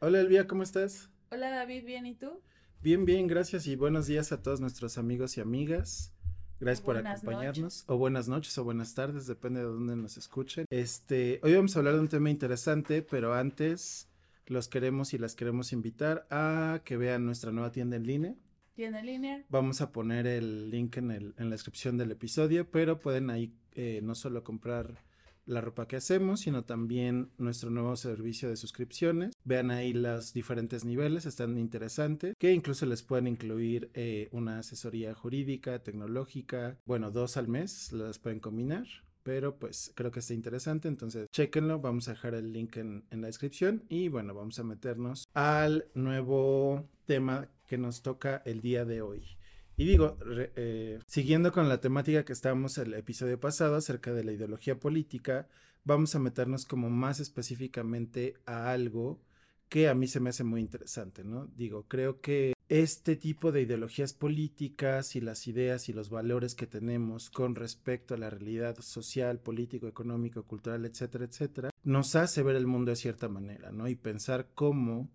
[0.00, 1.10] Hola Elvia, ¿cómo estás?
[1.32, 2.40] Hola David, ¿bien y tú?
[2.80, 6.12] Bien, bien, gracias y buenos días a todos nuestros amigos y amigas.
[6.60, 7.82] Gracias por acompañarnos.
[7.88, 10.66] O buenas noches o buenas tardes, depende de dónde nos escuchen.
[10.70, 14.08] Este, hoy vamos a hablar de un tema interesante, pero antes
[14.46, 18.34] los queremos y las queremos invitar a que vean nuestra nueva tienda en línea.
[18.76, 19.44] Tienda en línea.
[19.48, 23.52] Vamos a poner el link en, el, en la descripción del episodio, pero pueden ahí
[23.72, 25.02] eh, no solo comprar
[25.48, 29.34] la ropa que hacemos, sino también nuestro nuevo servicio de suscripciones.
[29.44, 35.14] Vean ahí los diferentes niveles, están interesantes, que incluso les pueden incluir eh, una asesoría
[35.14, 38.86] jurídica, tecnológica, bueno, dos al mes, las pueden combinar
[39.24, 43.20] pero pues creo que está interesante, entonces chequenlo, vamos a dejar el link en, en,
[43.20, 48.86] la descripción y bueno, vamos a meternos al nuevo tema que nos toca el día
[48.86, 49.37] de hoy.
[49.78, 50.18] Y digo,
[50.56, 55.46] eh, siguiendo con la temática que estábamos el episodio pasado acerca de la ideología política,
[55.84, 59.20] vamos a meternos como más específicamente a algo
[59.68, 61.46] que a mí se me hace muy interesante, ¿no?
[61.56, 66.66] Digo, creo que este tipo de ideologías políticas y las ideas y los valores que
[66.66, 72.56] tenemos con respecto a la realidad social, político, económico, cultural, etcétera, etcétera, nos hace ver
[72.56, 73.86] el mundo de cierta manera, ¿no?
[73.86, 75.08] Y pensar cómo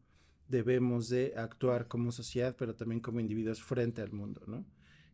[0.53, 4.63] debemos de actuar como sociedad, pero también como individuos frente al mundo, ¿no?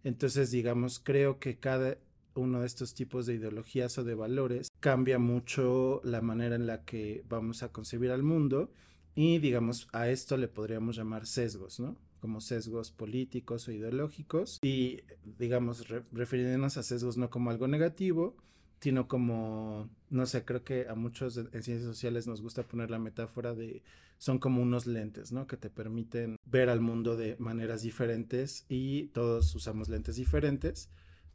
[0.04, 1.98] Entonces, digamos, creo que cada
[2.36, 6.84] uno de estos tipos de ideologías o de valores cambia mucho la manera en la
[6.84, 8.72] que vamos a concebir al mundo
[9.16, 11.98] y, digamos, a esto le podríamos llamar sesgos, ¿no?
[12.20, 15.00] Como sesgos políticos o ideológicos y,
[15.38, 18.36] digamos, refiriéndonos a sesgos no como algo negativo,
[18.80, 23.00] sino como, no sé, creo que a muchos en ciencias sociales nos gusta poner la
[23.00, 23.84] metáfora de,
[24.18, 25.48] son como unos lentes, ¿no?
[25.48, 30.90] Que te permiten ver al mundo de maneras diferentes y todos usamos lentes diferentes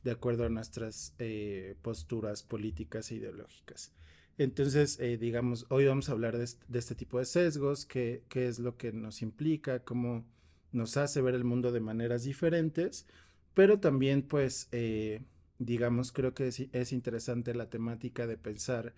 [0.05, 3.93] de acuerdo a nuestras eh, posturas políticas e ideológicas.
[4.37, 8.59] Entonces, eh, digamos, hoy vamos a hablar de, este tipo de sesgos, qué, qué es
[8.59, 10.27] lo que nos implica, cómo
[10.73, 13.07] nos hace ver el mundo de maneras diferentes,
[13.53, 14.69] pero también pues...
[14.73, 15.23] Eh,
[15.59, 18.95] digamos, creo que es, interesante la temática de pensar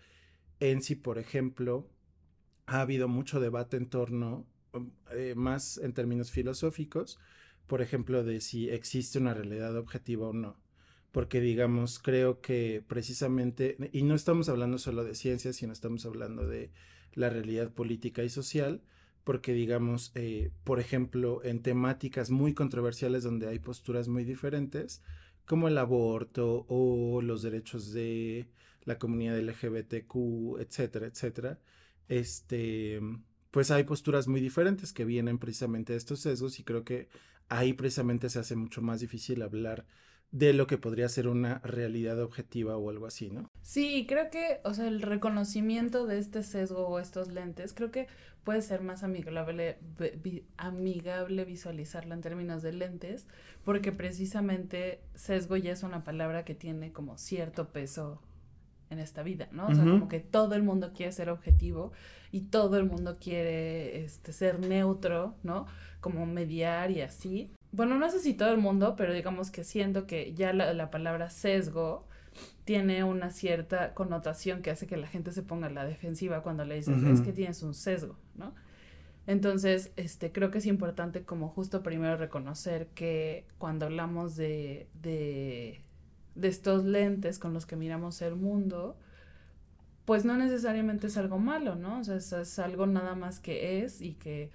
[0.60, 1.88] en si, por ejemplo,
[2.66, 7.18] ha habido mucho debate en torno, um, eh, más en términos filosóficos,
[7.66, 10.56] por ejemplo, de si existe una realidad objetiva o no.
[11.12, 16.46] Porque, digamos, creo que precisamente, y no estamos hablando solo de ciencia, sino estamos hablando
[16.46, 16.70] de
[17.14, 18.82] la realidad política y social,
[19.24, 25.02] porque, digamos, eh, por ejemplo, en temáticas muy controversiales donde hay posturas muy diferentes,
[25.46, 28.48] como el aborto o los derechos de
[28.84, 31.60] la comunidad LGBTQ, etcétera, etcétera,
[32.08, 33.00] este,
[33.50, 37.08] pues hay posturas muy diferentes que vienen precisamente de estos sesgos y creo que
[37.48, 39.86] ahí precisamente se hace mucho más difícil hablar
[40.30, 43.50] de lo que podría ser una realidad objetiva o algo así, ¿no?
[43.62, 48.08] Sí, creo que, o sea, el reconocimiento de este sesgo o estos lentes, creo que
[48.44, 49.78] puede ser más amigable,
[50.56, 53.26] amigable visualizarlo en términos de lentes,
[53.64, 58.20] porque precisamente sesgo ya es una palabra que tiene como cierto peso
[58.88, 59.66] en esta vida, ¿no?
[59.66, 61.92] O sea, como que todo el mundo quiere ser objetivo
[62.30, 65.66] y todo el mundo quiere este, ser neutro, ¿no?
[66.00, 70.06] Como mediar y así bueno, no sé si todo el mundo, pero digamos que siento
[70.06, 72.06] que ya la, palabra sesgo
[72.64, 76.64] tiene una cierta connotación que hace que la gente se ponga a la defensiva cuando
[76.64, 78.54] le dices, es que tienes un sesgo, ¿no?
[79.26, 85.82] Entonces, este, creo que es importante como justo primero reconocer que cuando hablamos de, de,
[86.34, 88.96] de estos lentes con los que miramos el mundo,
[90.06, 92.00] pues no necesariamente es algo malo, ¿no?
[92.00, 94.50] O sea, es algo nada más que es y que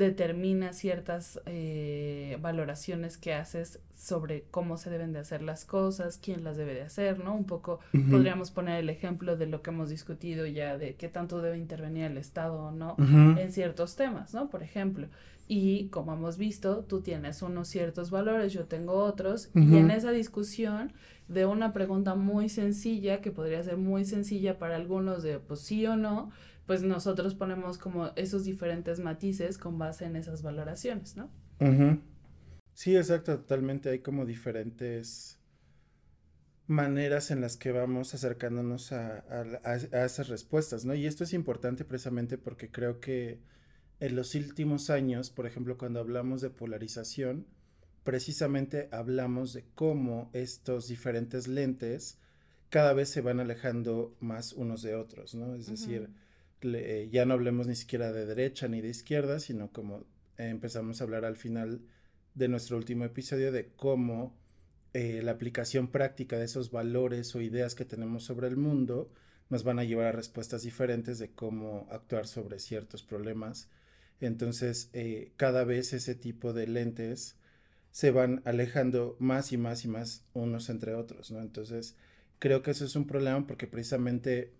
[0.00, 6.42] determina ciertas eh, valoraciones que haces sobre cómo se deben de hacer las cosas, quién
[6.42, 7.34] las debe de hacer, ¿no?
[7.34, 11.42] Un poco podríamos poner el ejemplo de lo que hemos discutido ya de qué tanto
[11.42, 14.48] debe intervenir el Estado o no en ciertos temas, ¿no?
[14.48, 15.06] Por ejemplo,
[15.46, 20.12] y como hemos visto, tú tienes unos ciertos valores, yo tengo otros, y en esa
[20.12, 20.92] discusión
[21.28, 25.86] de una pregunta muy sencilla, que podría ser muy sencilla para algunos de pues sí
[25.86, 26.30] o no,
[26.66, 31.30] pues nosotros ponemos como esos diferentes matices con base en esas valoraciones, ¿no?
[32.74, 33.90] Sí, exacto, totalmente.
[33.90, 35.40] Hay como diferentes
[36.70, 39.24] maneras en las que vamos acercándonos a,
[39.74, 40.94] esas respuestas, ¿no?
[40.94, 43.40] Y esto es importante precisamente porque creo que
[43.98, 47.46] en los últimos años, por ejemplo, cuando hablamos de polarización,
[48.04, 52.18] precisamente hablamos de cómo estos diferentes lentes
[52.70, 55.56] cada vez se van alejando más unos de otros, ¿no?
[55.56, 56.08] Es decir,
[57.10, 60.04] ya no hablemos ni siquiera de derecha ni de izquierda, sino como
[60.36, 61.82] empezamos a hablar al final
[62.34, 64.38] de nuestro último episodio de cómo
[64.92, 69.12] eh, la aplicación práctica de esos valores o ideas que tenemos sobre el mundo
[69.48, 73.68] nos van a llevar a respuestas diferentes de cómo actuar sobre ciertos problemas
[74.20, 77.36] Entonces, eh, cada vez ese tipo de lentes
[77.90, 81.40] se van alejando más y más y más unos entre otros, ¿no?
[81.40, 81.96] Entonces,
[82.38, 84.52] creo que eso es un problema porque precisamente,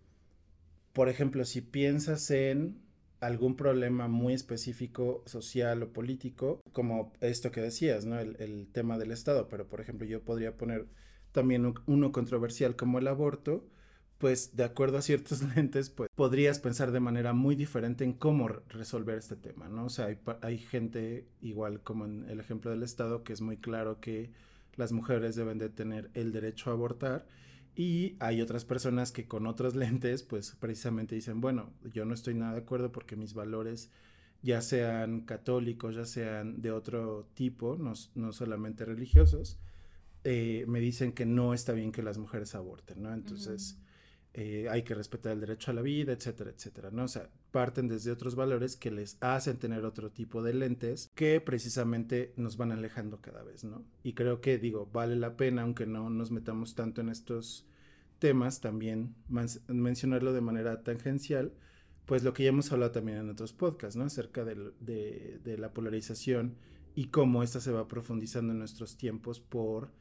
[0.92, 2.80] por ejemplo, si piensas en
[3.20, 8.18] algún problema muy específico social o político, como esto que decías, ¿no?
[8.18, 10.86] El, tema del Estado, pero por ejemplo yo podría poner
[11.32, 13.68] también uno controversial como el aborto,
[14.18, 18.48] pues de acuerdo a ciertos lentes, pues podrías pensar de manera muy diferente en cómo
[18.48, 19.86] resolver este tema, ¿no?
[19.86, 23.58] O sea, hay, hay, gente, igual como en el ejemplo del Estado, que es muy
[23.58, 24.30] claro que
[24.76, 27.26] las mujeres deben de tener el derecho a abortar
[27.74, 32.34] y hay otras personas que con otros lentes, pues precisamente dicen, bueno, yo no estoy
[32.34, 33.90] nada de acuerdo porque mis valores,
[34.42, 39.58] ya sean católicos, ya sean de otro tipo, no, no solamente religiosos,
[40.24, 43.12] eh, me dicen que no está bien que las mujeres aborten, ¿no?
[43.12, 43.78] Entonces,
[44.34, 47.04] eh, hay que respetar el derecho a la vida, etcétera, etcétera, ¿no?
[47.04, 51.40] O sea, parten desde otros valores que les hacen tener otro tipo de lentes que
[51.40, 53.84] precisamente nos van alejando cada vez, ¿no?
[54.02, 57.66] Y creo que, digo, vale la pena, aunque no nos metamos tanto en estos
[58.18, 59.14] temas, también
[59.68, 61.52] mencionarlo de manera tangencial,
[62.06, 64.04] pues lo que ya hemos hablado también en otros podcasts, ¿no?
[64.04, 66.56] Acerca de, de la polarización
[66.94, 69.92] y cómo esta se va profundizando en nuestros tiempos por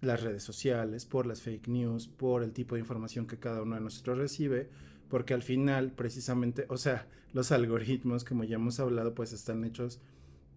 [0.00, 3.74] las redes sociales, por las fake news, por el tipo de información que cada uno
[3.74, 4.70] de nosotros recibe,
[5.08, 10.00] porque al final, precisamente, o sea, los algoritmos, como ya hemos hablado, pues están hechos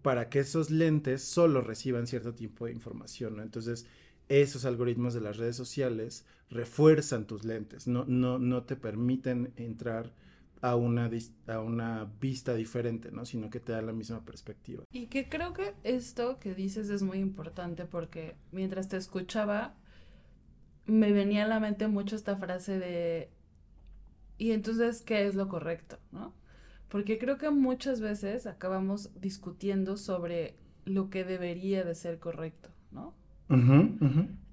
[0.02, 3.42] para que esos lentes solo reciban cierto tipo de información, ¿no?
[3.42, 3.86] Entonces,
[4.28, 10.12] esos algoritmos de las redes sociales refuerzan tus lentes, no, no, no te permiten entrar
[10.60, 11.10] a una,
[11.48, 13.24] a una vista diferente, ¿no?
[13.24, 14.84] Sino que te da la misma perspectiva.
[14.92, 19.74] Y que creo que esto que dices es muy importante porque mientras te escuchaba,
[20.86, 23.30] me venía a la mente mucho esta frase de,
[24.42, 26.34] ¿y entonces qué es lo correcto, ¿no?
[26.88, 33.14] Porque creo que muchas veces acabamos discutiendo sobre lo que debería de ser correcto, ¿no?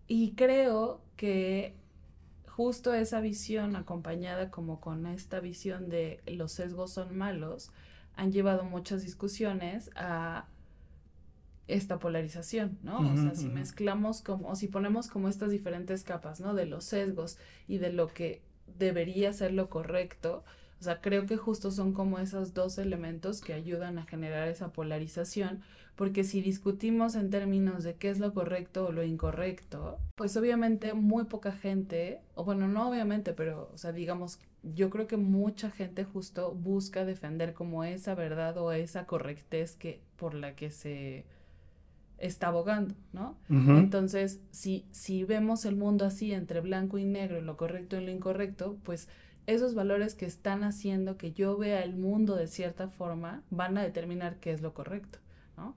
[0.05, 1.75] Y creo que
[2.45, 7.71] justo esa visión acompañada como con esta visión de los sesgos son malos,
[8.15, 10.45] han llevado muchas discusiones a
[11.65, 12.99] esta polarización, ¿no?
[12.99, 16.53] o sea, si mezclamos como, o si ponemos como estas diferentes capas, ¿no?
[16.53, 18.43] De los sesgos y de lo que
[18.77, 20.43] debería ser lo correcto,
[20.79, 24.71] o sea, creo que justo son como esos dos elementos que ayudan a generar esa
[24.71, 25.61] polarización,
[25.95, 30.93] porque si discutimos en términos de qué es lo correcto o lo incorrecto, pues obviamente
[30.93, 35.69] muy poca gente, o bueno, no obviamente, pero, o sea, digamos, yo creo que mucha
[35.69, 41.25] gente justo busca defender como esa verdad o esa correctez que por la que se
[42.19, 43.37] está abogando, ¿no?
[43.49, 48.11] Entonces, si, si vemos el mundo así entre blanco y negro, lo correcto y lo
[48.11, 49.07] incorrecto, pues
[49.47, 53.83] esos valores que están haciendo que yo vea el mundo de cierta forma van a
[53.83, 55.19] determinar qué es lo correcto,
[55.57, 55.75] ¿no?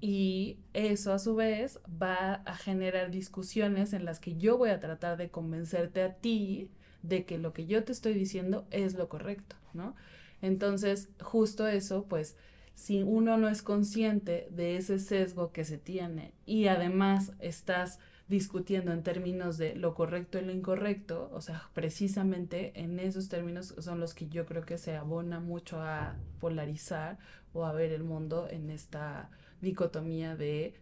[0.00, 4.80] Y eso a su vez va a generar discusiones en las que yo voy a
[4.80, 6.70] tratar de convencerte a ti
[7.02, 9.94] de que lo que yo te estoy diciendo es lo correcto, ¿no?
[10.40, 12.36] Entonces, justo eso, pues,
[12.74, 17.98] si uno no es consciente de ese sesgo que se tiene y además estás
[18.28, 23.74] discutiendo en términos de lo correcto y lo incorrecto, o sea, precisamente en esos términos
[23.78, 27.18] son los que yo creo que se abona mucho a polarizar
[27.52, 29.30] o a ver el mundo en esta
[29.60, 30.74] dicotomía de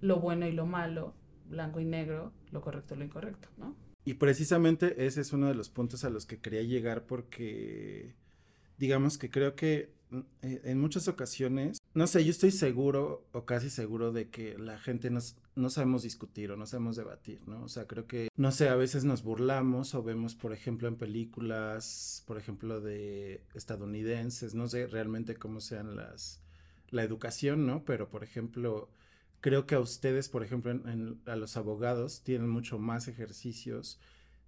[0.00, 1.14] lo bueno y lo malo,
[1.48, 3.74] blanco y negro, lo correcto y lo incorrecto, ¿no?
[4.04, 8.14] Y precisamente ese es uno de los puntos a los que quería llegar porque
[8.76, 9.90] digamos que creo que
[10.42, 15.10] en muchas ocasiones, no sé, yo estoy seguro o casi seguro de que la gente
[15.10, 17.62] nos, no sabemos discutir o no sabemos debatir, ¿no?
[17.62, 20.96] O sea, creo que, no sé, a veces nos burlamos o vemos, por ejemplo, en
[20.96, 26.40] películas, por ejemplo, de estadounidenses, no sé realmente cómo sean las,
[26.90, 27.84] la educación, ¿no?
[27.84, 28.90] Pero, por ejemplo,
[29.40, 30.78] creo que a ustedes, por ejemplo,
[31.26, 33.98] a los abogados, tienen mucho más ejercicios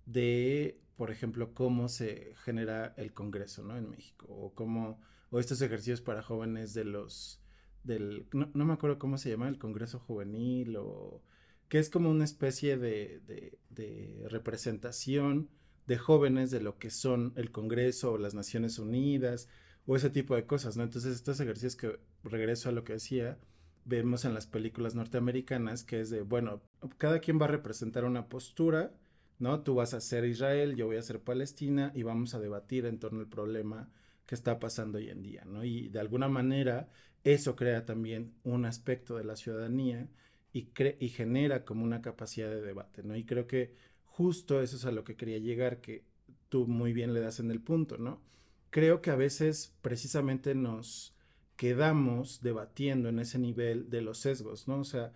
[0.05, 3.77] de por ejemplo, cómo se genera el Congreso, ¿no?
[3.77, 4.99] En México, o cómo,
[5.37, 7.43] o estos ejercicios para jóvenes de los,
[7.85, 11.23] del, no, me acuerdo cómo se llama, el Congreso Juvenil, o
[11.69, 15.51] que es como una especie de, de, de representación
[15.87, 19.51] de jóvenes de lo que son el Congreso o las Naciones Unidas,
[19.85, 20.85] o ese tipo de cosas, ¿no?
[20.85, 23.39] Entonces, estos ejercicios que, regreso a lo que decía,
[23.85, 26.63] vemos en las películas norteamericanas, que es de, bueno,
[26.97, 28.95] cada quien va a representar una postura,
[29.39, 29.61] ¿no?
[29.61, 32.99] Tú vas a ser Israel, yo voy a ser Palestina y vamos a debatir en
[32.99, 33.91] torno al problema
[34.27, 35.65] que está pasando hoy en día, ¿no?
[35.65, 36.89] Y de alguna manera
[37.25, 40.09] eso crea también un aspecto de la ciudadanía
[40.53, 40.71] y,
[41.09, 43.17] genera como una capacidad de debate, ¿no?
[43.17, 46.05] Y creo que justo eso es a lo que quería llegar, que
[46.49, 48.23] tú muy bien le das en el punto, ¿no?
[48.71, 51.15] Creo que a veces precisamente nos
[51.57, 54.81] quedamos debatiendo en ese nivel de los sesgos, ¿no?
[54.81, 55.13] O sea,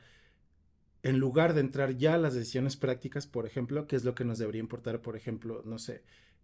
[1.03, 4.25] en lugar de entrar ya a las decisiones prácticas, por ejemplo, ¿qué es lo que
[4.25, 6.03] nos debería importar, por ejemplo, no sé,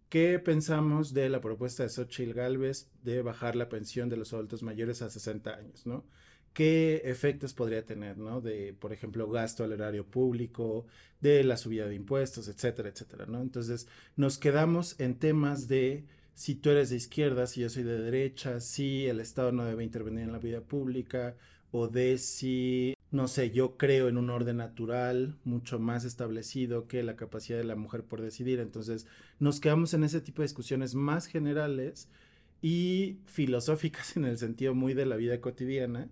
[0.09, 4.63] ¿qué pensamos de la propuesta de Xochitl Galvez de bajar la pensión de los adultos
[4.63, 6.05] mayores a 60 años, ¿no?
[6.53, 8.41] ¿Qué efectos podría tener, ¿no?
[8.41, 10.87] De, por ejemplo, gasto al erario público,
[11.21, 13.41] de la subida de impuestos, etcétera, etcétera, ¿no?
[13.41, 17.99] Entonces, nos quedamos en temas de si tú eres de izquierda, si yo soy de
[17.99, 21.35] derecha, si el Estado no debe intervenir en la vida pública,
[21.71, 27.03] o de si no sé, yo creo en un orden natural mucho más establecido que
[27.03, 28.59] la capacidad de la mujer por decidir.
[28.59, 29.07] Entonces,
[29.39, 32.09] nos quedamos en ese tipo de discusiones más generales
[32.61, 36.09] y filosóficas en el sentido muy de la vida cotidiana.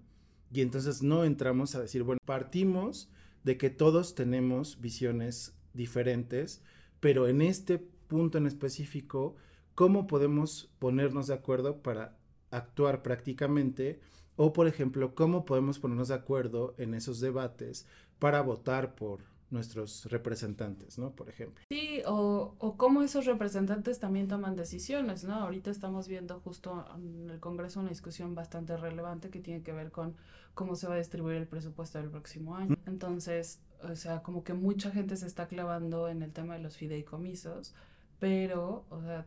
[0.54, 3.10] Y entonces no entramos a decir, bueno, partimos
[3.44, 6.62] de que todos tenemos visiones diferentes,
[7.02, 9.36] pero en este punto en específico,
[9.74, 12.18] ¿cómo podemos ponernos de acuerdo para
[12.52, 14.00] actuar prácticamente?
[14.36, 17.88] O, por ejemplo, cómo podemos ponernos de acuerdo en esos debates
[18.20, 21.12] para votar por nuestros representantes, ¿no?
[21.12, 21.64] Por ejemplo.
[21.70, 25.36] Sí, o, o cómo esos representantes también toman decisiones, ¿no?
[25.36, 29.92] Ahorita estamos viendo justo en el Congreso una discusión bastante relevante que tiene que ver
[29.92, 30.16] con
[30.54, 32.76] cómo se va a distribuir el presupuesto del próximo año.
[32.86, 36.78] Entonces, o sea, como que mucha gente se está clavando en el tema de los
[36.78, 37.74] fideicomisos,
[38.20, 39.26] pero, o sea,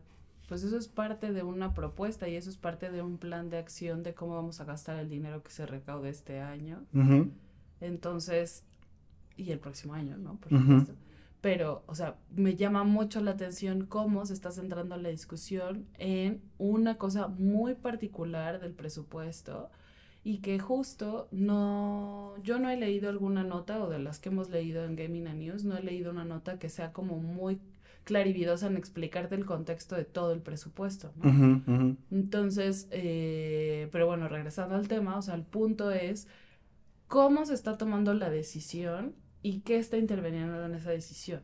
[0.49, 3.59] pues eso es parte de una propuesta y eso es parte de un plan de
[3.59, 6.83] acción de cómo vamos a gastar el dinero que se recaude este año.
[7.79, 8.65] Entonces,
[9.37, 10.37] y el próximo año, ¿no?
[10.37, 10.93] Por supuesto.
[11.39, 16.41] Pero, o sea, me llama mucho la atención cómo se está centrando la discusión en
[16.57, 19.69] una cosa muy particular del presupuesto
[20.23, 24.49] y que justo no, yo no he leído alguna nota o de las que hemos
[24.49, 27.59] leído en Gaming News, no he leído una nota que sea como muy
[28.09, 31.95] clarividosa en explicarte el contexto de todo el presupuesto, ¿no?
[32.09, 36.27] Entonces, eh, pero bueno, regresando al tema, o sea, el punto es
[37.07, 39.13] cómo se está tomando la decisión
[39.43, 41.43] y qué está interviniendo en esa decisión.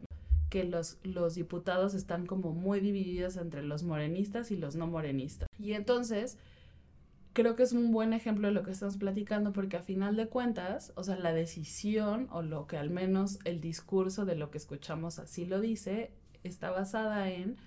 [0.50, 5.48] Que los, los diputados están como muy divididos entre los morenistas y los no morenistas.
[5.60, 6.40] Y entonces,
[7.34, 10.30] creo que es un buen ejemplo de lo que estamos platicando porque a final de
[10.30, 14.58] cuentas, o sea, la decisión o lo que al menos el discurso de lo que
[14.58, 16.12] escuchamos así lo dice,
[16.48, 17.58] está basada en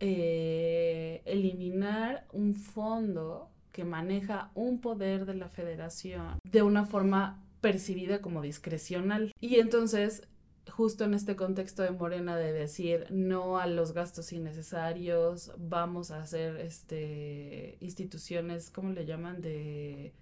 [0.00, 8.20] eh, eliminar un fondo que maneja un poder de la federación de una forma percibida
[8.20, 9.32] como discrecional.
[9.40, 10.26] Y entonces,
[10.70, 16.22] justo en este contexto de Morena de decir no a los gastos innecesarios, vamos a
[16.22, 19.40] hacer este instituciones, ¿cómo le llaman?
[19.40, 20.12] de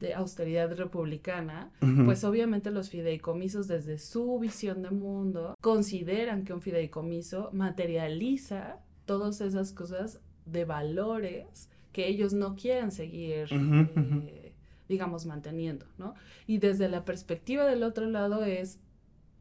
[0.00, 1.70] de austeridad republicana,
[2.04, 9.40] pues obviamente los fideicomisos desde su visión de mundo consideran que un fideicomiso materializa todas
[9.40, 14.52] esas cosas de valores que ellos no quieren seguir, eh,
[14.86, 16.14] digamos, manteniendo, ¿no?
[16.46, 18.78] Y desde la perspectiva del otro lado es,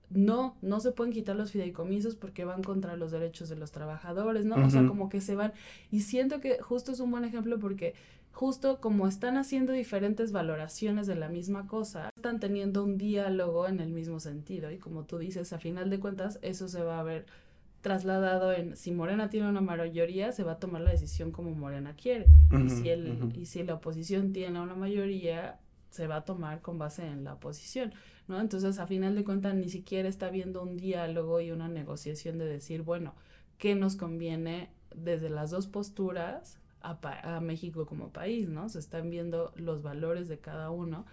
[0.09, 4.45] no, no se pueden quitar los fideicomisos porque van contra los derechos de los trabajadores,
[4.45, 4.55] ¿no?
[4.65, 5.51] O sea, como que se van.
[5.91, 7.93] Y siento que justo es un buen ejemplo porque
[8.35, 13.79] justo como están haciendo diferentes valoraciones de la misma cosa, están teniendo un diálogo en
[13.79, 14.71] el mismo sentido.
[14.71, 17.25] Y como tú dices, a final de cuentas, eso se va a ver
[17.79, 21.95] trasladado en si Morena tiene una mayoría, se va a tomar la decisión como Morena
[21.95, 22.27] quiere.
[22.51, 26.77] y, si el, y si la oposición tiene una mayoría, se va a tomar con
[26.77, 27.93] base en la oposición,
[28.27, 28.41] ¿no?
[28.41, 32.45] Entonces, a final de cuentas, ni siquiera está habiendo un diálogo y una negociación de
[32.45, 33.13] decir, bueno,
[33.59, 36.59] ¿qué nos conviene desde las dos posturas
[36.91, 38.69] a, México como país, ¿no?
[38.69, 41.05] Se están viendo los valores de cada uno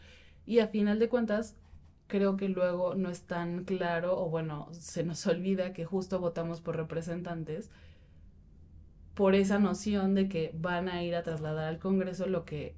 [0.46, 1.56] y a final de cuentas
[2.06, 6.60] creo que luego no es tan claro o bueno, se nos olvida que justo votamos
[6.60, 7.70] por representantes
[9.14, 12.76] por esa noción de que van a ir a trasladar al Congreso lo que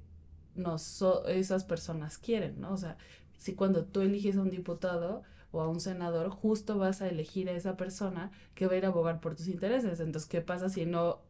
[1.27, 2.71] esas personas quieren, ¿no?
[2.71, 2.97] O sea,
[3.37, 7.49] si cuando tú eliges a un diputado o a un senador, justo vas a elegir
[7.49, 9.99] a esa persona que va a ir a abogar por tus intereses.
[9.99, 11.21] Entonces, ¿qué pasa si no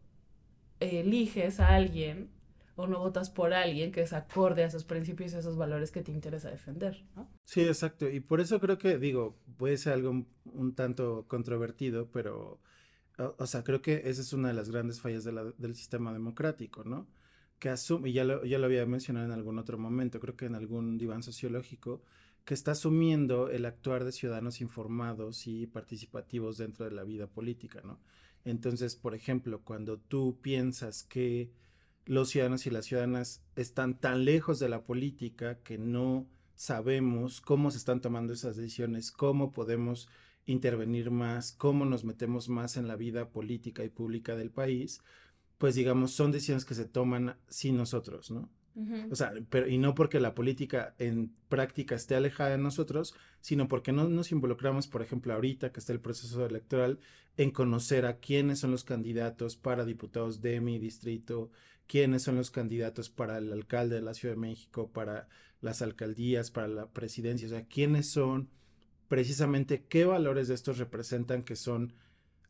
[0.79, 2.29] eliges a alguien
[2.75, 5.91] o no votas por alguien que es acorde a esos principios y a esos valores
[5.91, 7.05] que te interesa defender.
[7.46, 8.10] Sí, exacto.
[8.10, 12.60] Y por eso creo que, digo, puede ser algo un, tanto controvertido, pero,
[13.17, 17.08] o, sea, creo que esa es una de las grandes fallas del sistema democrático, ¿no?
[17.60, 20.46] Que asume, y ya lo, ya lo había mencionado en algún otro momento, creo que
[20.46, 22.03] en algún diván sociológico,
[22.44, 27.82] que está asumiendo el actuar de ciudadanos informados y participativos dentro de la vida política,
[27.86, 28.00] ¿no?
[28.46, 31.52] Entonces, por ejemplo, cuando tú piensas que
[32.06, 37.72] los ciudadanos y las ciudadanas están tan lejos de la política que no sabemos cómo
[37.72, 40.08] se están tomando esas decisiones, cómo podemos
[40.46, 45.02] intervenir más, cómo nos metemos más en la vida política y pública del país,
[45.58, 48.50] pues digamos, son decisiones que se toman sin nosotros, ¿no?
[49.10, 53.70] O sea, pero, y no porque la política en práctica esté alejada de nosotros, sino
[53.70, 57.00] porque no nos involucramos, por ejemplo, ahorita que está el proceso electoral,
[57.38, 61.51] en conocer a quiénes son los candidatos para diputados de mi distrito,
[61.88, 65.29] quiénes son los candidatos para el alcalde de la Ciudad de México, para
[65.62, 68.50] las alcaldías, para la presidencia, o sea, quiénes son
[69.08, 71.94] precisamente qué valores de estos representan que son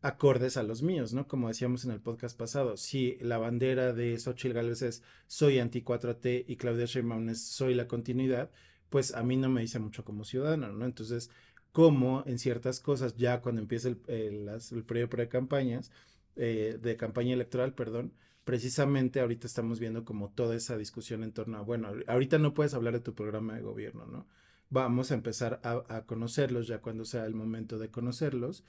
[0.06, 1.28] acordes a los míos, ¿no?
[1.28, 5.82] Como decíamos en el podcast pasado, si la bandera de Xochitl Gálvez es soy anti
[5.82, 8.52] 4T y Claudia Sheinbaum es soy la continuidad,
[8.92, 10.86] pues a mí no me dice mucho como ciudadano, ¿no?
[10.86, 11.32] Entonces,
[11.72, 15.90] como en ciertas cosas, ya cuando empieza el, el, periodo pre campañas,
[16.36, 21.58] eh, de campaña electoral, perdón, precisamente ahorita estamos viendo como toda esa discusión en torno
[21.58, 24.28] a, bueno, ahorita no puedes hablar de tu programa de gobierno, ¿no?
[24.70, 28.64] Vamos a empezar a conocerlos ya cuando sea el momento de conocerlos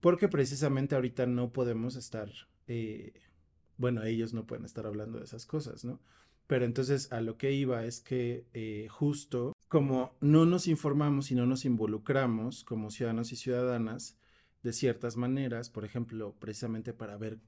[0.00, 2.30] porque precisamente ahorita no podemos estar,
[2.66, 3.12] eh,
[3.76, 6.00] bueno, ellos no pueden estar hablando de esas cosas, ¿no?
[6.46, 11.34] Pero entonces a lo que iba es que eh, justo como no nos informamos y
[11.34, 14.16] no nos involucramos como ciudadanos y ciudadanas
[14.62, 17.40] de ciertas maneras, por ejemplo, precisamente para ver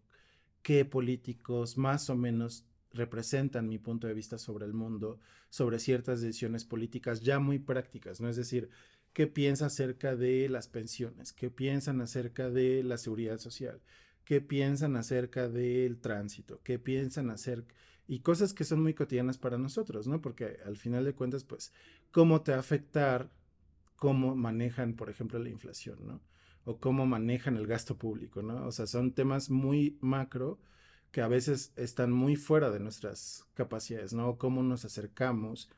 [0.62, 6.20] qué políticos más o menos representan mi punto de vista sobre el mundo, sobre ciertas
[6.20, 8.28] decisiones políticas ya muy prácticas, ¿no?
[8.28, 8.70] Es decir,
[9.18, 13.82] qué piensa acerca de las pensiones, qué piensan acerca de la seguridad social,
[14.25, 17.75] qué piensan acerca del tránsito, qué piensan acerca
[18.06, 20.20] y cosas que son muy cotidianas para nosotros, ¿no?
[20.22, 21.72] Porque al final de cuentas, pues,
[22.12, 23.28] cómo te va a afectar
[23.96, 26.20] cómo manejan, por ejemplo, la inflación, ¿no?
[26.64, 28.68] O cómo manejan el gasto público, ¿no?
[28.68, 30.60] O sea, son temas muy macro
[31.10, 34.28] que a veces están muy fuera de nuestras capacidades, ¿no?
[34.28, 35.68] O cómo nos acercamos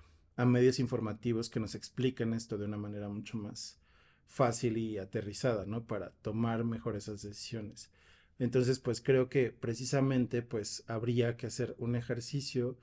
[0.40, 3.78] a medios informativos que nos expliquen esto de una manera mucho más
[4.26, 5.85] fácil y aterrizada, ¿no?
[5.85, 7.90] Para tomar mejor esas decisiones.
[8.38, 12.78] Entonces, pues creo que precisamente, pues habría que hacer un ejercicio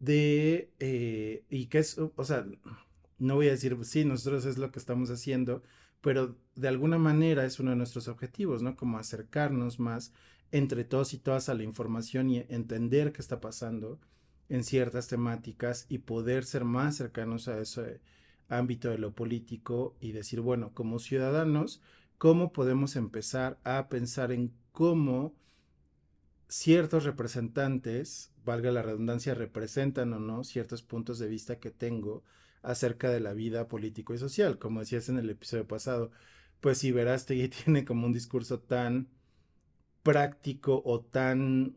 [0.00, 2.44] de, eh, y que es, o sea,
[3.18, 5.62] no voy a decir, sí, nosotros es lo que estamos haciendo,
[6.00, 8.76] pero de alguna manera es uno de nuestros objetivos, ¿no?
[8.76, 10.12] Como acercarnos más
[10.50, 14.00] entre todos y todas a la información y entender qué está pasando
[14.48, 18.00] en ciertas temáticas y poder ser más cercanos a ese
[18.48, 21.82] ámbito de lo político y decir, bueno, como ciudadanos,
[22.16, 25.34] ¿cómo podemos empezar a pensar en cómo
[26.48, 32.24] ciertos representantes, valga la redundancia, representan o no ciertos puntos de vista que tengo
[32.62, 34.58] acerca de la vida político y social?
[34.58, 36.10] Como decías en el episodio pasado,
[36.60, 39.08] pues si Verástegui tiene como un discurso tan
[40.02, 41.74] práctico o tan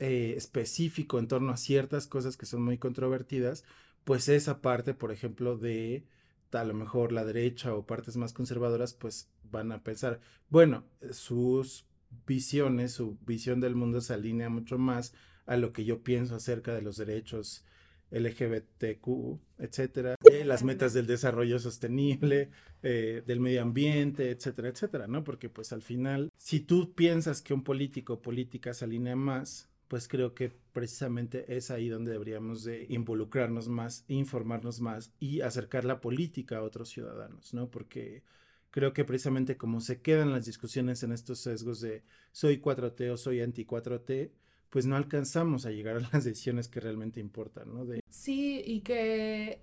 [0.00, 3.64] eh, específico en torno a ciertas cosas que son muy controvertidas,
[4.04, 6.06] pues esa parte, por ejemplo, de
[6.52, 11.84] a lo mejor la derecha o partes más conservadoras, pues van a pensar, bueno, sus
[12.26, 15.12] visiones, su visión del mundo se alinea mucho más
[15.46, 17.64] a lo que yo pienso acerca de los derechos
[18.10, 22.50] LGBTQ, etcétera, las metas del desarrollo sostenible,
[22.82, 25.22] eh, del medio ambiente, etcétera, etcétera, ¿no?
[25.22, 29.69] Porque pues al final, si tú piensas que un político o política se alinea más
[29.90, 35.84] pues creo que precisamente es ahí donde deberíamos de involucrarnos más, informarnos más y acercar
[35.84, 37.68] la política a otros ciudadanos, ¿no?
[37.68, 38.22] Porque
[38.70, 43.16] creo que precisamente como se quedan las discusiones en estos sesgos de soy 4T o
[43.16, 44.30] soy anti 4T,
[44.70, 47.84] pues no alcanzamos a llegar a las decisiones que realmente importan, ¿no?
[48.10, 49.60] Sí, y que,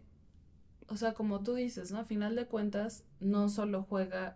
[0.90, 2.00] o sea, como tú dices, ¿no?
[2.00, 4.36] A final de cuentas, no solo juega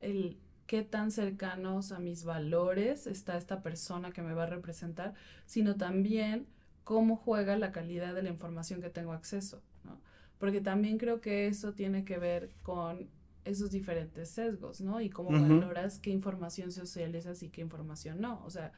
[0.00, 0.38] el
[0.72, 5.12] qué tan cercanos a mis valores está esta persona que me va a representar,
[5.44, 6.46] sino también
[6.82, 10.00] cómo juega la calidad de la información que tengo acceso, ¿no?
[10.38, 13.10] Porque también creo que eso tiene que ver con
[13.44, 15.02] esos diferentes sesgos, ¿no?
[15.02, 18.42] Y cómo valoras qué información socializas y qué información no.
[18.46, 18.72] O sea,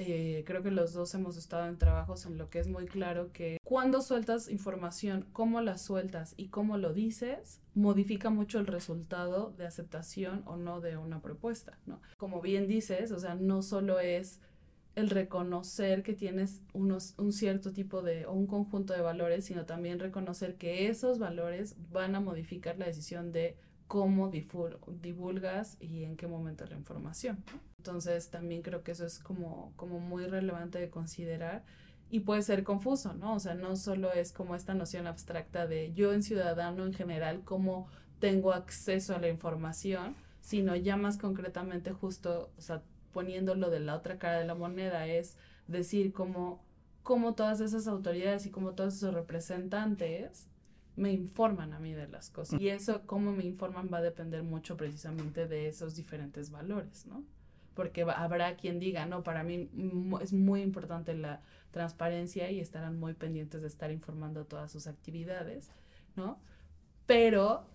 [0.00, 3.32] eh, creo que los dos hemos estado en trabajos en lo que es muy claro
[3.32, 9.52] que cuando sueltas información, cómo la sueltas y cómo lo dices, modifica mucho el resultado
[9.58, 12.00] de aceptación o no de una propuesta, ¿no?
[12.16, 14.40] Como bien dices, o sea, no solo es
[14.94, 19.66] el reconocer que tienes unos, un cierto tipo de o un conjunto de valores, sino
[19.66, 23.56] también reconocer que esos valores van a modificar la decisión de
[23.88, 27.42] cómo divulgas y en qué momento la información.
[27.78, 31.64] Entonces también creo que eso es como, como muy relevante de considerar
[32.10, 33.34] y puede ser confuso, ¿no?
[33.34, 37.42] O sea, no solo es como esta noción abstracta de yo en ciudadano en general,
[37.44, 43.80] cómo tengo acceso a la información, sino ya más concretamente justo, o sea, poniéndolo de
[43.80, 46.62] la otra cara de la moneda, es decir cómo,
[47.02, 50.47] cómo todas esas autoridades y cómo todos esos representantes
[50.98, 52.60] me informan a mí de las cosas.
[52.60, 57.24] Y eso, cómo me informan, va a depender mucho precisamente de esos diferentes valores, ¿no?
[57.78, 59.70] porque habrá quien diga, no, para mí
[60.20, 65.70] es muy importante la transparencia y estarán muy pendientes de estar informando todas sus actividades,
[66.16, 66.40] ¿no?
[67.06, 67.68] Pero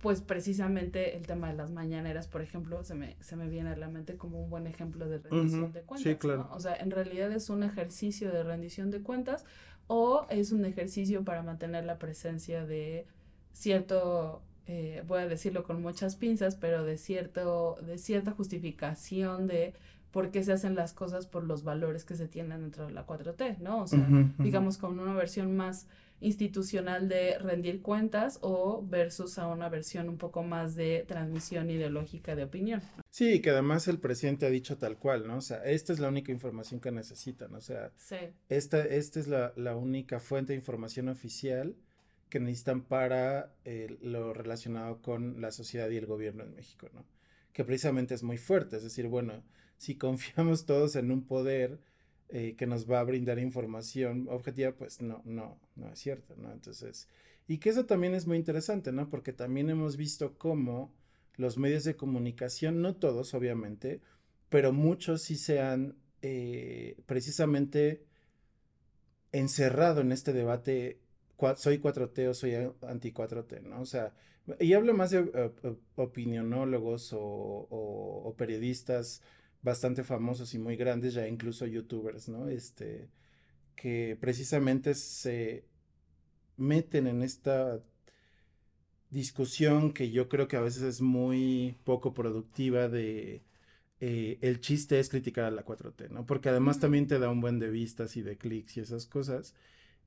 [0.00, 3.76] pues precisamente el tema de las mañaneras, por ejemplo, se me, se me viene a
[3.76, 6.10] la mente como un buen ejemplo de rendición de cuentas.
[6.10, 6.48] Sí, claro.
[6.50, 9.44] O sea, en realidad es un ejercicio de rendición de cuentas
[9.88, 13.06] o es un ejercicio para mantener la presencia de
[13.52, 19.74] cierto, eh, voy a decirlo con muchas pinzas, pero de, cierto, de cierta justificación de
[20.12, 23.06] por qué se hacen las cosas por los valores que se tienen dentro de la
[23.06, 23.82] 4T, ¿no?
[23.82, 24.06] O sea,
[24.38, 25.86] digamos con una versión más
[26.20, 32.34] institucional de rendir cuentas o versus a una versión un poco más de transmisión ideológica
[32.34, 32.82] de opinión.
[33.18, 35.38] Sí, que además el presidente ha dicho tal cual, ¿no?
[35.38, 37.90] O sea, esta es la única información que necesitan, o sea,
[38.48, 41.74] esta, esta es la, única fuente de información oficial
[42.28, 47.04] que necesitan para eh, lo relacionado con la sociedad y el gobierno en México, ¿no?
[47.52, 49.42] Que precisamente es muy fuerte, es decir, bueno,
[49.78, 51.80] si confiamos todos en un poder,
[52.28, 56.52] eh, que nos va a brindar información objetiva, pues no, no, no es cierto, ¿no?
[56.52, 57.08] Entonces,
[57.48, 59.10] y que eso también es muy interesante, ¿no?
[59.10, 60.92] Porque también hemos visto cómo
[61.38, 64.02] los medios de comunicación, no todos, obviamente,
[64.50, 68.04] pero muchos sí se han eh, precisamente
[69.32, 71.00] encerrado en este debate,
[71.56, 73.80] soy 4T o soy anti 4T, ¿no?
[73.80, 74.12] O sea,
[74.58, 79.22] y hablo más de uh, opinionólogos o, o periodistas
[79.62, 82.48] bastante famosos y muy grandes, ya incluso youtubers, ¿no?
[82.48, 83.08] Este,
[83.76, 85.64] que precisamente se
[86.56, 87.80] meten en esta
[89.10, 93.42] discusión que yo creo que a veces es muy poco productiva de
[94.00, 96.26] eh, el chiste es criticar a la 4T, ¿no?
[96.26, 99.54] Porque además también te da un buen de vistas y de clics y esas cosas.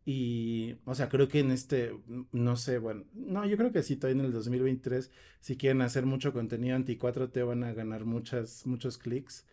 [0.06, 1.96] Y, o sea, creo que en este,
[2.32, 5.12] no sé, bueno, no, yo creo que sí, todavía en el 2023,
[5.42, 9.46] si quieren hacer mucho contenido anti-4T van a ganar muchas, muchos clics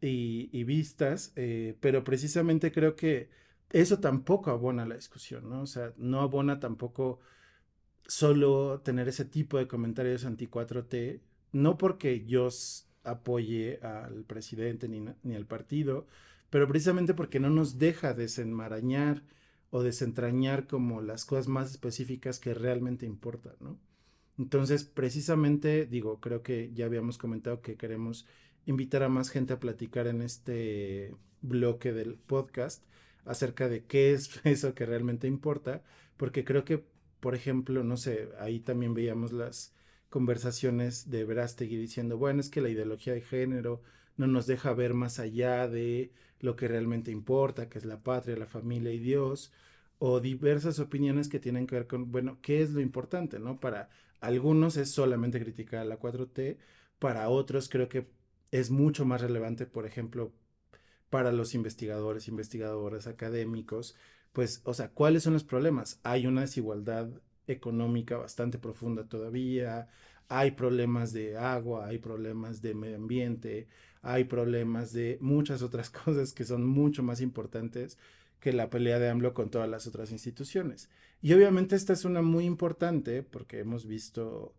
[0.00, 3.30] y, vistas, eh, pero precisamente creo que
[3.70, 5.62] eso tampoco abona la discusión, ¿no?
[5.62, 7.20] O sea, no abona tampoco
[8.10, 11.20] solo tener ese tipo de comentarios anti-4T,
[11.52, 12.48] no porque yo
[13.04, 16.08] apoye al presidente ni, ni al partido,
[16.50, 19.22] pero precisamente porque no nos deja desenmarañar
[19.70, 23.78] o desentrañar como las cosas más específicas que realmente importan, ¿no?
[24.38, 28.26] Entonces, precisamente, digo, creo que ya habíamos comentado que queremos
[28.66, 32.84] invitar a más gente a platicar en este bloque del podcast
[33.24, 35.84] acerca de qué es eso que realmente importa,
[36.16, 36.84] porque creo que,
[37.20, 39.74] por ejemplo, no sé, ahí también veíamos las
[40.08, 43.82] conversaciones de Verástegui diciendo, bueno, es que la ideología de género
[44.16, 48.36] no nos deja ver más allá de lo que realmente importa, que es la patria,
[48.36, 49.52] la familia y Dios,
[49.98, 53.38] o diversas opiniones que tienen que ver con, bueno, ¿qué es lo importante?
[53.38, 53.60] ¿No?
[53.60, 56.58] Para algunos es solamente criticar a la 4T,
[56.98, 58.08] para otros creo que
[58.50, 60.32] es mucho más relevante, por ejemplo,
[61.10, 63.96] para los investigadores, investigadoras, académicos,
[64.32, 66.00] pues, o sea, ¿cuáles son los problemas?
[66.02, 67.08] Hay una desigualdad
[67.46, 69.88] económica bastante profunda todavía,
[70.28, 73.68] hay problemas de agua, hay problemas de medio ambiente,
[74.02, 77.98] hay problemas de muchas otras cosas que son mucho más importantes
[78.38, 80.88] que la pelea de AMLO con todas las otras instituciones.
[81.20, 84.54] Y obviamente esta es una muy importante porque hemos visto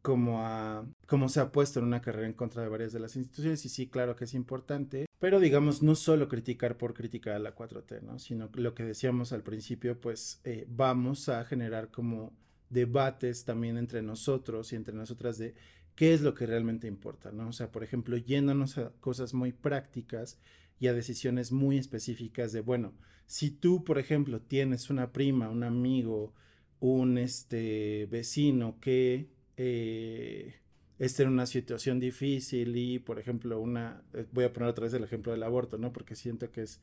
[0.00, 3.64] cómo, cómo se ha puesto en una carrera en contra de varias de las instituciones
[3.66, 7.54] y sí, claro que es importante, pero digamos no solo criticar por criticar a la
[7.54, 8.18] 4T, ¿no?
[8.18, 12.32] sino lo que decíamos al principio, pues eh, vamos a generar como
[12.70, 15.54] debates también entre nosotros y entre nosotras de
[15.94, 17.48] qué es lo que realmente importa, ¿no?
[17.48, 20.38] O sea, por ejemplo, yéndonos a cosas muy prácticas
[20.78, 22.94] y a decisiones muy específicas de, bueno,
[23.26, 26.32] si tú, por ejemplo, tienes una prima, un amigo,
[26.78, 29.28] un este, vecino que
[29.58, 30.60] eh,
[31.00, 34.94] esté en una situación difícil y, por ejemplo, una, eh, voy a poner otra vez
[34.94, 35.92] el ejemplo del aborto, ¿no?
[35.92, 36.80] Porque siento que es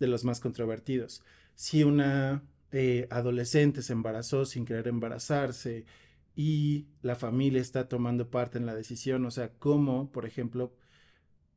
[0.00, 1.22] de los más controvertidos.
[1.54, 5.84] Si una eh, adolescente se embarazó sin querer embarazarse
[6.34, 10.74] y la familia está tomando parte en la decisión, o sea, cómo, por ejemplo,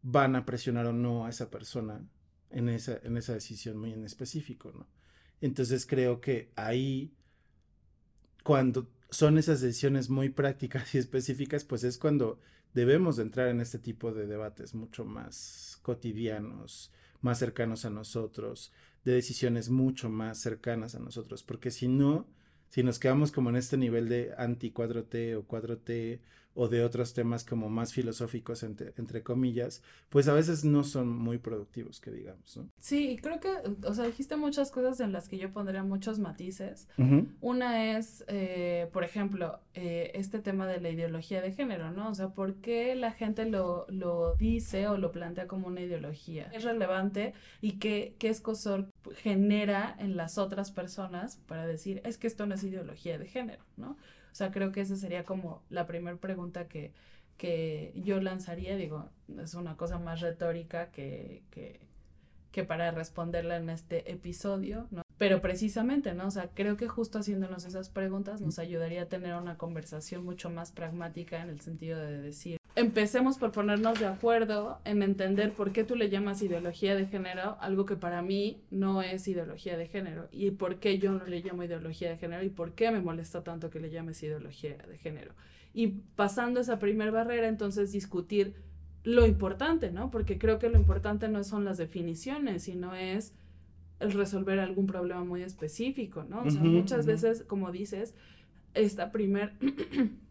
[0.02, 2.02] van a presionar o no a esa persona
[2.50, 4.88] en esa, en esa decisión muy en específico, ¿no?
[5.39, 7.13] Entonces creo que ahí,
[8.43, 12.39] cuando son esas decisiones muy prácticas y específicas, pues es cuando
[12.74, 18.71] debemos de entrar en este tipo de debates mucho más cotidianos, más cercanos a nosotros,
[19.04, 22.26] de decisiones mucho más cercanas a nosotros, porque si no,
[22.69, 26.21] si nos quedamos como en este nivel de anti 4T o 4T
[26.54, 31.08] o de otros temas como más filosóficos, entre, entre, comillas, pues a veces no son
[31.08, 32.70] muy productivos, que digamos, ¿no?
[32.80, 33.50] Sí, creo que,
[33.86, 36.88] o sea, dijiste muchas cosas en las que yo pondría muchos matices.
[37.40, 42.10] Una es, eh, por ejemplo, eh, este tema de la ideología de género, ¿no?
[42.10, 46.50] O sea, ¿por qué la gente lo, lo dice o lo plantea como una ideología?
[46.54, 52.28] Es relevante y qué, qué escosor genera en las otras personas para decir, es que
[52.28, 53.98] esto no es ideología de género, ¿no?
[54.32, 56.94] O sea, creo que esa sería como la primera pregunta que,
[57.38, 58.76] que yo lanzaría.
[58.76, 59.10] Digo,
[59.41, 61.80] es una cosa más retórica que, que,
[62.52, 65.02] que para responderla en este episodio, ¿no?
[65.17, 66.28] Pero precisamente, ¿no?
[66.28, 70.50] O sea, creo que justo haciéndonos esas preguntas nos ayudaría a tener una conversación mucho
[70.50, 75.72] más pragmática en el sentido de decir, empecemos por ponernos de acuerdo en entender por
[75.72, 79.88] qué tú le llamas ideología de género algo que para mí no es ideología de
[79.88, 83.00] género y por qué yo no le llamo ideología de género y por qué me
[83.00, 85.34] molesta tanto que le llames ideología de género.
[85.74, 88.56] Y pasando esa primera barrera, entonces discutir
[89.04, 90.12] lo importante, ¿no?
[90.12, 93.34] Porque creo que lo importante no son las definiciones, sino es
[94.00, 96.44] el resolver algún problema muy específico, ¿no?
[96.44, 98.15] O sea, muchas veces, como dices,
[98.74, 99.54] esta primer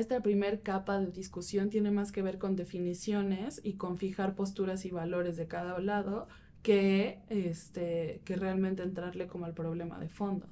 [0.00, 4.84] esta primer capa de discusión tiene más que ver con definiciones y con fijar posturas
[4.84, 6.28] y valores de cada lado
[6.62, 10.46] que, este, que realmente entrarle como al problema de fondo.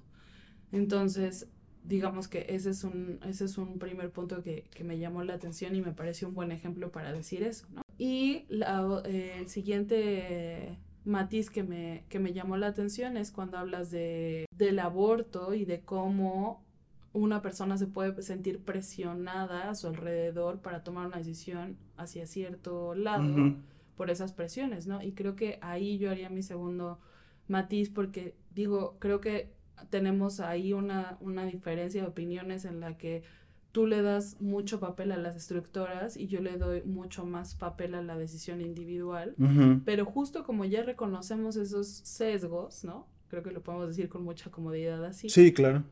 [0.72, 1.48] Entonces,
[1.85, 5.35] digamos que ese es un, ese es un primer punto que, que me llamó la
[5.35, 7.66] atención y me pareció un buen ejemplo para decir eso.
[7.98, 14.46] Y el siguiente matiz que me, que me llamó la atención es cuando hablas de,
[14.57, 16.64] del aborto y de cómo
[17.12, 22.94] una persona se puede sentir presionada a su alrededor para tomar una decisión hacia cierto
[22.94, 23.57] lado
[23.96, 25.03] por esas presiones, ¿no?
[25.03, 27.01] Y creo que ahí yo haría mi segundo
[27.49, 29.53] matiz porque digo, creo que
[29.90, 33.25] tenemos ahí una, una diferencia de opiniones en la que
[33.73, 37.94] tú le das mucho papel a las estructuras y yo le doy mucho más papel
[37.94, 39.35] a la decisión individual,
[39.85, 43.07] pero justo como ya reconocemos esos sesgos, ¿no?
[43.29, 45.29] Creo que lo podemos decir con mucha comodidad así.
[45.29, 45.85] Sí, claro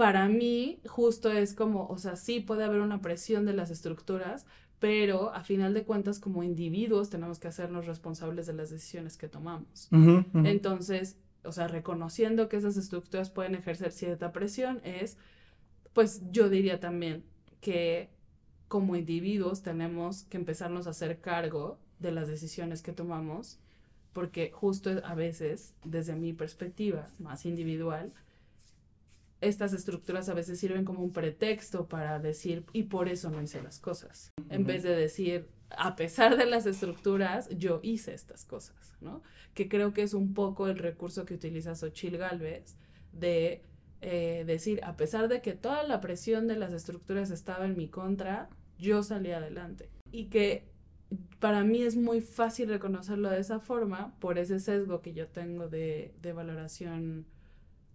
[0.00, 4.46] para mí justo es como, o sea, sí puede haber una presión de las estructuras,
[4.78, 9.28] pero a final de cuentas como individuos tenemos que hacernos responsables de las decisiones que
[9.28, 9.90] tomamos.
[10.32, 15.18] Entonces, o sea, reconociendo que esas estructuras pueden ejercer cierta presión es,
[15.92, 17.22] pues yo diría también
[17.60, 18.08] que
[18.68, 23.58] como individuos tenemos que empezarnos a hacer cargo de las decisiones que tomamos,
[24.14, 28.14] porque justo a veces, desde mi perspectiva más individual,
[29.40, 33.62] estas estructuras a veces sirven como un pretexto para decir, y por eso no hice
[33.62, 38.94] las cosas, en vez de decir, a pesar de las estructuras, yo hice estas cosas,
[39.00, 39.22] ¿no?
[39.54, 42.76] Que creo que es un poco el recurso que utiliza Xochil Galvez
[43.12, 43.62] de
[44.02, 47.88] eh, decir, a pesar de que toda la presión de las estructuras estaba en mi
[47.88, 48.48] contra,
[48.78, 49.90] yo salí adelante.
[50.10, 50.68] Y que
[51.38, 55.68] para mí es muy fácil reconocerlo de esa forma por ese sesgo que yo tengo
[55.68, 57.26] de, de valoración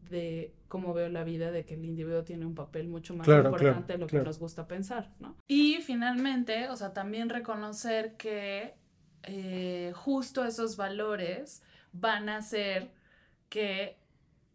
[0.09, 3.93] de cómo veo la vida, de que el individuo tiene un papel mucho más importante
[3.93, 5.35] de lo que nos gusta pensar, ¿no?
[5.47, 8.75] Y finalmente, o sea, también reconocer que
[9.23, 12.91] eh, justo esos valores van a hacer
[13.49, 13.97] que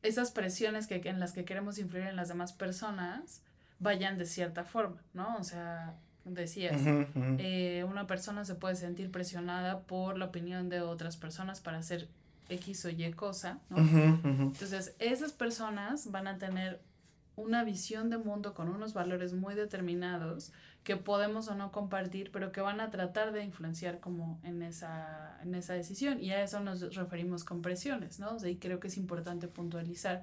[0.03, 3.43] esas presiones que, en las que queremos influir en las demás personas
[3.79, 5.37] vayan de cierta forma, ¿no?
[5.37, 6.81] O sea, decías,
[7.39, 12.09] eh, una persona se puede sentir presionada por la opinión de otras personas para hacer
[12.51, 13.79] X o Y cosa, ¿no?
[13.79, 16.81] Entonces, esas personas van a tener
[17.37, 20.53] una visión de mundo con unos valores muy determinados
[20.85, 25.39] que podemos o no compartir, pero que van a tratar de influenciar como en esa,
[25.43, 26.23] en esa decisión.
[26.23, 28.37] Y a eso nos referimos con presiones, ¿no?
[28.47, 30.23] y creo que es importante puntualizar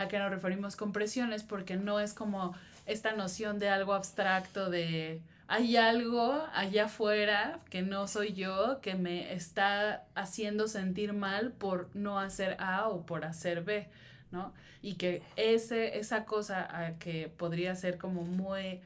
[0.00, 2.54] a qué nos referimos con presiones, porque no es como
[2.86, 8.94] esta noción de algo abstracto de hay algo allá afuera que no soy yo que
[8.94, 13.88] me está haciendo sentir mal por no hacer A o por hacer B,
[14.30, 14.54] ¿no?
[14.80, 18.80] Y que ese, esa cosa que podría ser como muy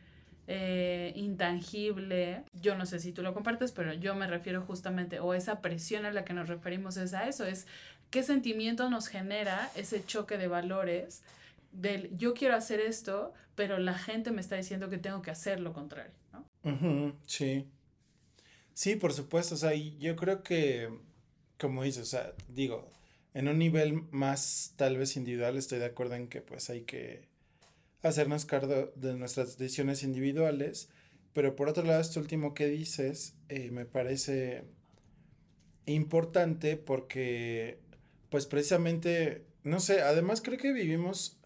[0.46, 5.32] eh, intangible, yo no sé si tú lo compartes, pero yo me refiero justamente, o
[5.32, 7.66] esa presión a la que nos referimos es a eso, es
[8.14, 11.24] qué sentimiento nos genera ese choque de valores
[11.72, 15.58] del yo quiero hacer esto, pero la gente me está diciendo que tengo que hacer
[15.58, 16.12] lo contrario
[17.26, 17.66] sí.
[18.72, 19.56] Sí, por supuesto.
[19.56, 20.88] O sea, yo creo que,
[21.58, 22.88] como dices, o sea, digo,
[23.34, 27.26] en un nivel más tal vez individual estoy de acuerdo en que pues hay que
[28.02, 30.88] hacernos cargo de nuestras decisiones individuales.
[31.32, 34.62] Pero por otro lado, esto último que dices eh, me parece
[35.86, 37.78] importante porque
[38.34, 41.36] pues precisamente, no sé, además creo que vivimos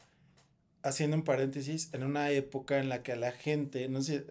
[0.83, 4.25] haciendo un paréntesis en una época en la que a la gente, no sé,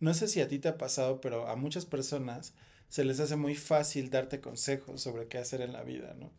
[0.00, 2.54] No sé si a ti te ha pasado, pero a muchas personas
[2.88, 6.32] se les hace muy fácil darte consejos sobre qué hacer en la vida, ¿no?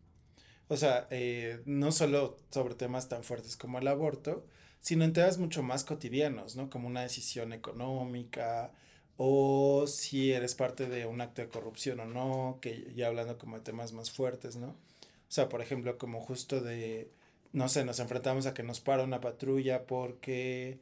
[0.70, 4.48] O sea, eh, no solo sobre temas tan fuertes como el aborto,
[4.82, 6.72] sino en temas mucho más cotidianos, ¿no?
[6.72, 8.74] Como una decisión económica
[9.18, 13.58] o si eres parte de un acto de corrupción o no, que ya hablando como
[13.58, 14.88] de temas más fuertes, ¿no?
[15.30, 17.12] O sea, por ejemplo, como justo de,
[17.54, 20.80] no sé, nos enfrentamos a que nos para una patrulla porque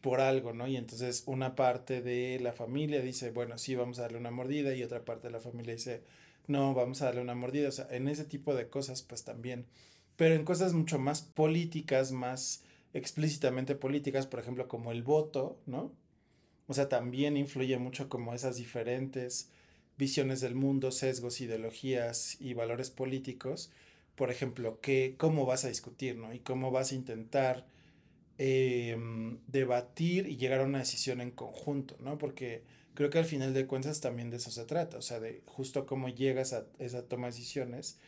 [0.00, 0.66] por algo, ¿no?
[0.68, 4.74] Y entonces una parte de la familia dice, bueno, sí, vamos a darle una mordida
[4.74, 6.04] y otra parte de la familia dice,
[6.46, 7.68] no, vamos a darle una mordida.
[7.68, 9.66] O sea, en ese tipo de cosas, pues también.
[10.16, 15.92] Pero en cosas mucho más políticas, más explícitamente políticas, por ejemplo, como el voto, ¿no?
[16.68, 19.50] O sea, también influye mucho como esas diferentes
[20.00, 23.70] visiones del mundo, sesgos, ideologías y valores políticos.
[24.16, 26.34] Por ejemplo, que, cómo vas a discutir, ¿no?
[26.34, 27.66] Y cómo vas a intentar
[28.38, 32.18] em, debatir y llegar a una decisión en conjunto, ¿no?
[32.18, 35.42] Porque creo que al final de cuentas también de eso se trata, o sea, de
[35.46, 37.98] justo cómo llegas a esa toma de decisiones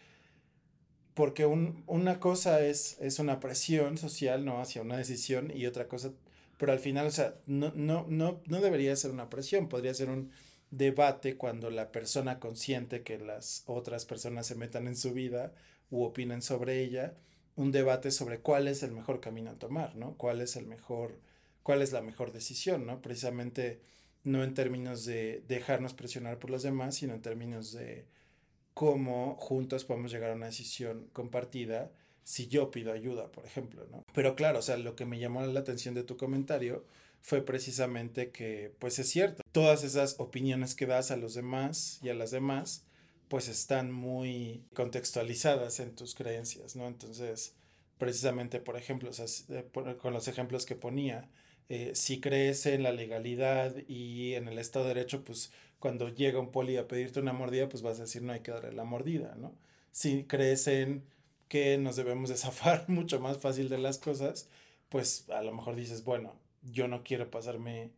[1.14, 4.60] porque una cosa es, es una presión social, ¿no?
[4.60, 6.12] Hacia una decisión y otra cosa,
[6.58, 10.08] pero al final, o sea, no, no, no, no debería ser una presión, podría ser
[10.08, 10.30] un
[10.72, 15.52] debate cuando la persona consiente que las otras personas se metan en su vida
[15.90, 17.14] u opinen sobre ella,
[17.56, 20.16] un debate sobre cuál es el mejor camino a tomar, ¿no?
[20.16, 21.20] Cuál es el mejor,
[21.62, 23.02] cuál es la mejor decisión, ¿no?
[23.02, 23.82] Precisamente
[24.24, 28.06] no en términos de dejarnos presionar por los demás, sino en términos de
[28.72, 31.92] cómo juntos podemos llegar a una decisión compartida
[32.24, 34.04] si yo pido ayuda, por ejemplo, ¿no?
[34.14, 36.86] Pero claro, o sea, lo que me llamó la atención de tu comentario
[37.22, 42.10] fue precisamente que, pues es cierto, todas esas opiniones que das a los demás y
[42.10, 42.84] a las demás,
[43.28, 46.86] pues están muy contextualizadas en tus creencias, ¿no?
[46.86, 47.54] Entonces,
[47.96, 49.10] precisamente, por ejemplo,
[49.48, 49.64] eh,
[49.98, 51.30] con los ejemplos que ponía,
[51.68, 56.40] eh, si crees en la legalidad y en el Estado de Derecho, pues cuando llega
[56.40, 58.84] un poli a pedirte una mordida, pues vas a decir no hay que darle la
[58.84, 59.54] mordida, ¿no?
[59.92, 61.04] Si crees en
[61.48, 64.48] que nos debemos de zafar mucho más fácil de las cosas,
[64.88, 67.90] pues a lo mejor dices, bueno, yo no quiero pasarme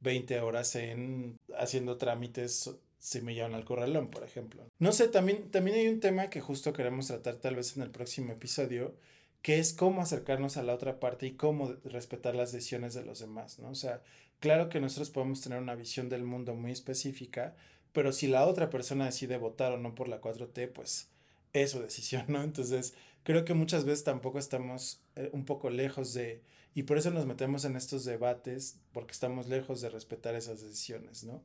[0.00, 4.62] 20 horas en haciendo trámites si me llevan al corralón, por ejemplo.
[4.78, 7.90] No sé, también, también hay un tema que justo queremos tratar tal vez en el
[7.90, 8.94] próximo episodio,
[9.42, 13.20] que es cómo acercarnos a la otra parte y cómo respetar las decisiones de los
[13.20, 13.70] demás, ¿no?
[13.70, 14.02] O sea,
[14.38, 17.56] claro que nosotros podemos tener una visión del mundo muy específica,
[17.92, 21.08] pero si la otra persona decide votar o no por la 4T, pues
[21.54, 22.42] es su decisión, ¿no?
[22.42, 26.42] Entonces, creo que muchas veces tampoco estamos eh, un poco lejos de,
[26.74, 31.24] y por eso nos metemos en estos debates, porque estamos lejos de respetar esas decisiones,
[31.24, 31.42] ¿no?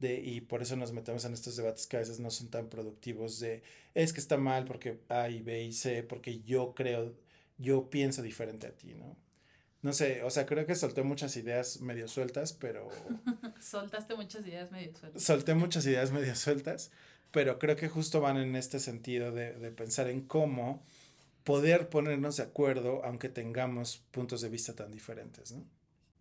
[0.00, 2.68] De, y por eso nos metemos en estos debates que a veces no son tan
[2.68, 3.62] productivos de,
[3.94, 7.14] es que está mal porque A y B y C, porque yo creo
[7.58, 9.16] yo pienso diferente a ti, ¿no?
[9.82, 12.88] No sé, o sea, creo que solté muchas ideas medio sueltas, pero...
[13.60, 15.22] Soltaste muchas ideas medio sueltas.
[15.22, 16.90] Solté muchas ideas medio sueltas,
[17.30, 20.84] pero creo que justo van en este sentido de, de pensar en cómo
[21.46, 25.64] poder ponernos de acuerdo aunque tengamos puntos de vista tan diferentes, ¿no?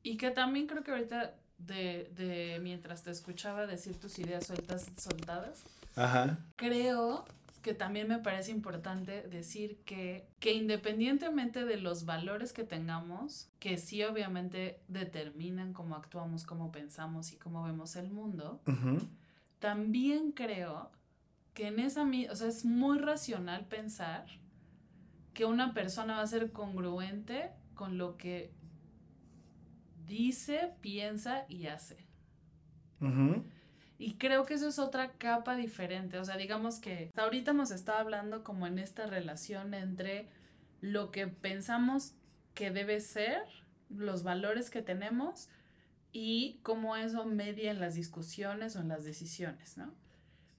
[0.03, 4.85] Y que también creo que ahorita de, de mientras te escuchaba decir tus ideas sueltas,
[4.95, 5.63] soltadas,
[5.95, 6.37] Ajá.
[6.57, 7.25] creo
[7.63, 13.79] que también me parece importante decir que, que independientemente de los valores que tengamos, que
[13.79, 18.61] sí obviamente determinan cómo actuamos, cómo pensamos y cómo vemos el mundo,
[19.57, 20.91] también creo
[21.55, 24.27] que en esa, o sea, es muy racional pensar
[25.35, 28.51] que una persona va a ser congruente con lo que
[30.07, 32.07] dice, piensa y hace.
[33.99, 36.17] Y creo que eso es otra capa diferente.
[36.17, 40.27] O sea, digamos que ahorita hemos estado hablando como en esta relación entre
[40.81, 42.15] lo que pensamos
[42.53, 43.43] que debe ser,
[43.89, 45.49] los valores que tenemos
[46.11, 49.93] y cómo eso media en las discusiones o en las decisiones, ¿no?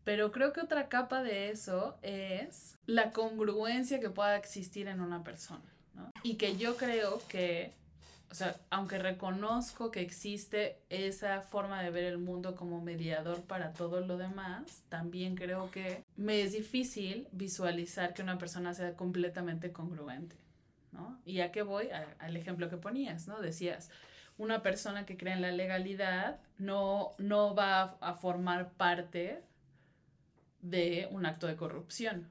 [0.07, 5.25] Pero creo que otra capa de eso es la congruencia que pueda existir en una
[5.25, 5.65] persona,
[5.95, 6.13] ¿no?
[6.23, 7.73] Y que yo creo que
[8.31, 13.73] o sea, aunque reconozco que existe esa forma de ver el mundo como mediador para
[13.73, 19.73] todo lo demás, también creo que me es difícil visualizar que una persona sea completamente
[19.73, 20.37] congruente,
[20.93, 21.19] ¿no?
[21.25, 21.89] Y a qué voy
[22.21, 23.41] al ejemplo que ponías, ¿no?
[23.41, 23.91] Decías,
[24.39, 29.43] una persona que cree en la legalidad no, no va a formar parte
[30.71, 32.29] de un acto de corrupción.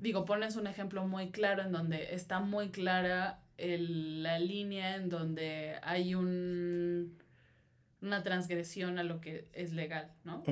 [0.00, 5.76] Digo, pones un ejemplo muy claro en donde está muy clara la línea en donde
[5.82, 7.18] hay un,
[8.00, 10.42] una transgresión a lo que es legal, ¿no?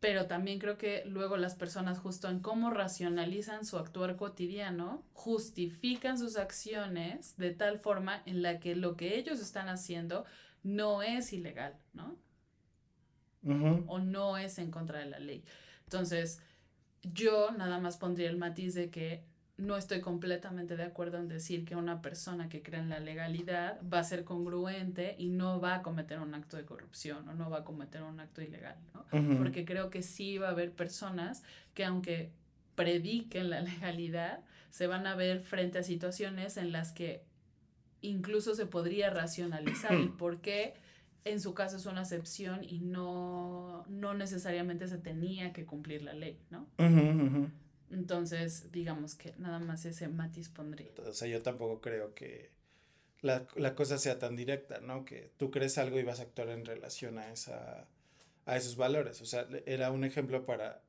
[0.00, 6.18] Pero también creo que luego las personas justo en cómo racionalizan su actuar cotidiano, justifican
[6.18, 10.24] sus acciones de tal forma en la que lo que ellos están haciendo
[10.62, 12.16] no es ilegal, ¿no?
[13.86, 15.44] o no es en contra de la ley.
[15.86, 16.40] Entonces,
[17.02, 19.22] yo nada más pondría el matiz de que
[19.56, 23.80] no estoy completamente de acuerdo en decir que una persona que cree en la legalidad
[23.82, 27.48] va a ser congruente y no va a cometer un acto de corrupción o no
[27.50, 29.06] va a cometer un acto ilegal, ¿no?
[29.38, 32.32] Porque creo que sí va a haber personas que aunque
[32.74, 37.22] prediquen la legalidad, se van a ver frente a situaciones en las que
[38.02, 39.94] incluso se podría racionalizar.
[39.94, 40.74] El por qué
[41.26, 46.12] en su caso es una excepción y no, no necesariamente se tenía que cumplir la
[46.12, 46.68] ley, ¿no?
[47.90, 50.92] Entonces, digamos que nada más ese matiz pondría.
[51.04, 52.50] O sea, yo tampoco creo que
[53.22, 55.04] la, la, cosa sea tan directa, ¿no?
[55.04, 57.88] Que tú crees algo y vas a actuar en relación a, esa,
[58.44, 59.20] a esos valores.
[59.20, 60.82] O sea, era un ejemplo para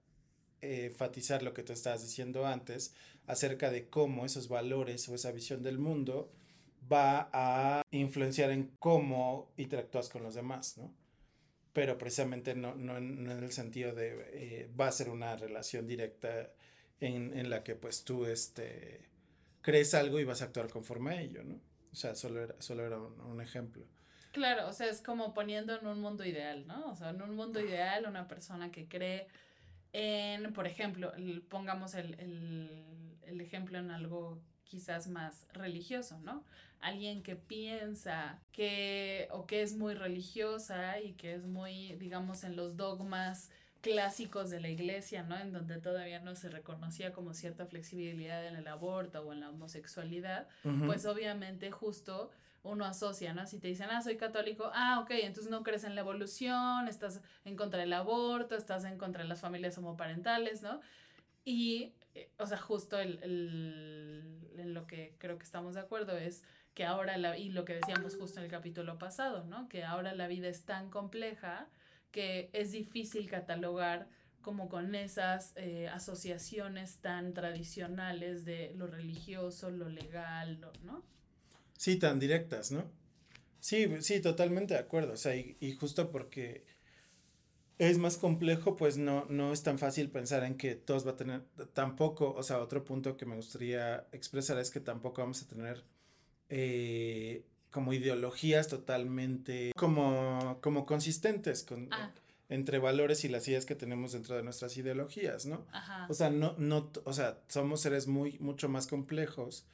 [0.61, 2.93] enfatizar lo que tú estabas diciendo antes
[3.25, 6.31] acerca de cómo esos valores o esa visión del mundo
[6.91, 10.93] va a influenciar en cómo interactúas con los demás, ¿no?
[11.73, 16.51] Pero precisamente no, no, en, el sentido de eh, va a ser una relación directa
[16.99, 19.07] en, en, la que pues tú este,
[19.61, 21.59] crees algo y vas a actuar conforme a ello, ¿no?
[21.91, 23.85] O sea, solo era, solo era un, ejemplo.
[24.31, 26.91] Claro, o sea, es como poniendo en un mundo ideal, ¿no?
[26.91, 29.27] O sea, en un mundo ideal, una persona que cree
[29.93, 31.11] en, por ejemplo,
[31.49, 36.43] pongamos el, el, el ejemplo en algo quizás más religioso, ¿no?
[36.79, 42.55] Alguien que piensa que o que es muy religiosa y que es muy, digamos, en
[42.55, 43.49] los dogmas
[43.81, 45.37] clásicos de la iglesia, ¿no?
[45.37, 49.49] En donde todavía no se reconocía como cierta flexibilidad en el aborto o en la
[49.49, 50.47] homosexualidad,
[50.85, 52.31] pues obviamente justo
[52.63, 53.45] uno asocia, ¿no?
[53.47, 57.21] Si te dicen, ah, soy católico, ah, ok, entonces no crees en la evolución, estás
[57.45, 60.81] en contra del aborto, estás en contra de las familias homoparentales, ¿no?
[61.45, 61.93] Y,
[62.37, 66.43] o sea, justo el, el, en lo que creo que estamos de acuerdo es
[66.73, 69.67] que ahora, la, y lo que decíamos justo en el capítulo pasado, ¿no?
[69.67, 71.67] Que ahora la vida es tan compleja
[72.11, 74.07] que es difícil catalogar
[74.41, 81.03] como con esas eh, asociaciones tan tradicionales de lo religioso, lo legal, ¿no?
[81.77, 82.85] Sí, tan directas, ¿no?
[83.59, 85.13] Sí, sí, totalmente de acuerdo.
[85.13, 86.63] O sea, y, y justo porque
[87.79, 91.15] es más complejo, pues no, no es tan fácil pensar en que todos va a
[91.15, 95.47] tener, tampoco, o sea, otro punto que me gustaría expresar es que tampoco vamos a
[95.47, 95.83] tener
[96.49, 102.11] eh, como ideologías totalmente como, como consistentes con, ah.
[102.49, 105.63] entre valores y las ideas que tenemos dentro de nuestras ideologías, ¿no?
[106.09, 109.67] O sea, no, no, o sea, somos seres muy, mucho más complejos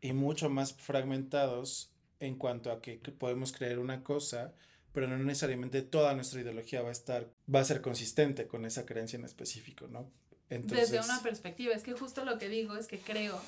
[0.00, 4.54] y mucho más fragmentados en cuanto a que podemos creer una cosa
[4.94, 8.86] pero no necesariamente toda nuestra ideología va a estar, va a ser consistente con esa
[8.86, 10.08] creencia en específico, ¿no?
[10.48, 13.40] Desde una perspectiva, es que justo lo que digo es que creo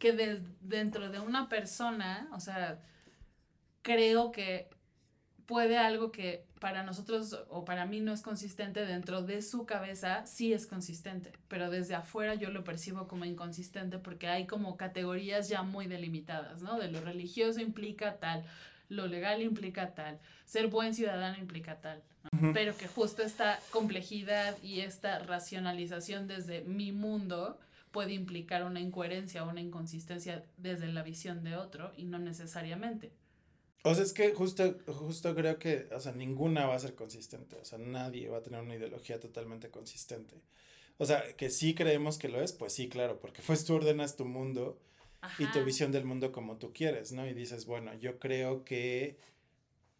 [0.00, 2.82] que dentro de una persona, o sea,
[3.82, 4.68] creo que
[5.46, 10.26] puede algo que para nosotros o para mí no es consistente dentro de su cabeza,
[10.26, 15.48] sí es consistente, pero desde afuera yo lo percibo como inconsistente porque hay como categorías
[15.48, 16.78] ya muy delimitadas, ¿no?
[16.78, 18.44] De lo religioso implica tal,
[18.92, 22.02] lo legal implica tal, ser buen ciudadano implica tal,
[22.52, 27.58] pero que justo esta complejidad y esta racionalización desde mi mundo
[27.90, 33.12] puede implicar una incoherencia o una inconsistencia desde la visión de otro y no necesariamente.
[33.84, 37.56] O sea, es que justo, justo creo que, o sea, ninguna va a ser consistente,
[37.56, 40.40] o sea, nadie va a tener una ideología totalmente consistente.
[40.98, 44.16] O sea, que sí creemos que lo es, pues sí, claro, porque pues tú ordenas
[44.16, 44.78] tu mundo
[45.38, 47.26] y tu visión del mundo como tú quieres, ¿no?
[47.26, 49.16] Y dices, bueno, yo creo que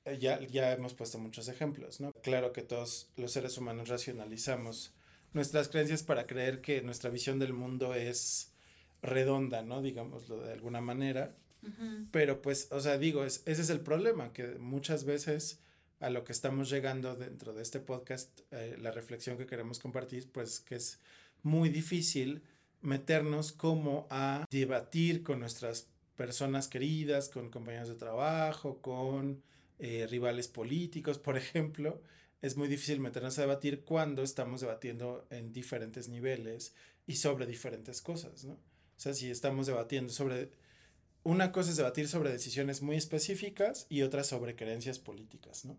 [0.05, 2.12] eh, ya, ya hemos puesto muchos ejemplos, ¿no?
[2.23, 4.93] Claro que todos los seres humanos racionalizamos
[5.33, 8.53] nuestras creencias para creer que nuestra visión del mundo es
[9.01, 9.83] redonda, ¿no?
[9.83, 11.37] Digámoslo de alguna manera.
[12.11, 15.61] Pero pues, o sea, digo, es, ese es el problema, que muchas veces
[16.01, 20.29] a lo que estamos llegando dentro de este podcast, eh, la reflexión que queremos compartir,
[20.33, 20.99] pues que es
[21.45, 22.43] muy difícil
[22.83, 29.43] meternos como a debatir con nuestras personas queridas, con compañeros de trabajo, con
[29.78, 32.03] eh, rivales políticos, por ejemplo.
[32.43, 36.74] Es muy difícil meternos a debatir cuando estamos debatiendo en diferentes niveles
[37.07, 38.55] y sobre diferentes cosas, ¿no?
[38.55, 40.51] O sea, si estamos debatiendo sobre...
[41.24, 45.78] Una cosa es debatir sobre decisiones muy específicas y otra sobre creencias políticas, ¿no?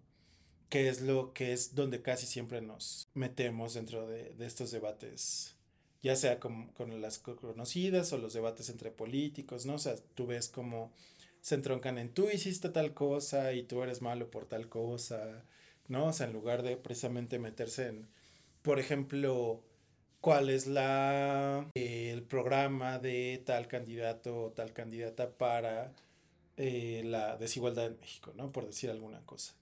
[0.69, 5.52] Que es lo que es donde casi siempre nos metemos dentro de, de estos debates
[6.03, 9.75] ya sea con, con, las conocidas o los debates entre políticos, ¿no?
[9.75, 10.91] O sea, tú ves cómo
[11.41, 15.43] se entroncan en tú hiciste tal cosa y tú eres malo por tal cosa,
[15.87, 16.07] ¿no?
[16.07, 18.07] O sea, en lugar de precisamente meterse en,
[18.61, 19.63] por ejemplo,
[20.21, 25.93] cuál es la el programa de tal candidato o tal candidata para
[26.57, 28.51] eh, la desigualdad en México, ¿no?
[28.51, 29.53] Por decir alguna cosa.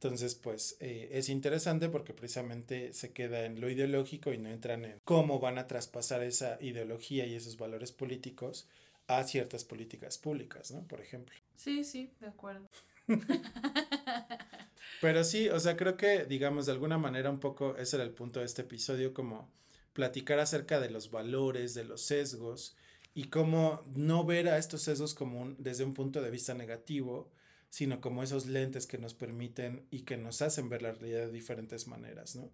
[0.00, 4.84] Entonces, pues eh, es interesante porque precisamente se queda en lo ideológico y no entran
[4.84, 8.68] en cómo van a traspasar esa ideología y esos valores políticos
[9.08, 10.86] a ciertas políticas públicas, ¿no?
[10.86, 11.34] Por ejemplo.
[11.56, 12.68] Sí, sí, de acuerdo.
[15.00, 18.12] Pero sí, o sea, creo que, digamos, de alguna manera un poco ese era el
[18.12, 19.50] punto de este episodio, como
[19.94, 22.76] platicar acerca de los valores, de los sesgos
[23.14, 27.32] y cómo no ver a estos sesgos como desde un punto de vista negativo,
[27.70, 31.32] sino como esos lentes que nos permiten y que nos hacen ver la realidad de
[31.32, 32.50] diferentes maneras, ¿no?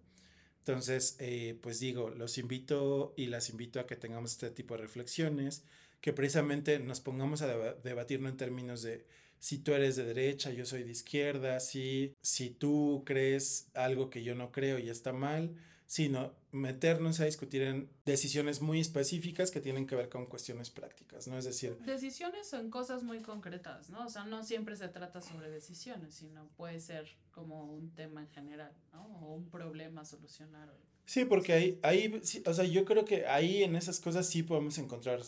[0.59, 4.81] Entonces, eh, pues digo, los invito y las invito a que tengamos este tipo de
[4.81, 5.63] reflexiones,
[6.01, 9.05] que precisamente nos pongamos a debatir no en términos de
[9.39, 14.23] si tú eres de derecha, yo soy de izquierda, si, si tú crees algo que
[14.23, 15.55] yo no creo y está mal,
[15.87, 21.27] sino meternos a discutir en decisiones muy específicas que tienen que ver con cuestiones prácticas,
[21.27, 21.37] ¿no?
[21.37, 21.77] Es decir...
[21.85, 24.05] Decisiones son cosas muy concretas, ¿no?
[24.05, 28.29] O sea, no siempre se trata sobre decisiones, sino puede ser como un tema en
[28.29, 29.05] general, ¿no?
[29.21, 30.73] O un problema a solucionar.
[31.05, 34.77] Sí, porque ahí, ahí o sea, yo creo que ahí en esas cosas sí podemos
[34.79, 35.21] encontrar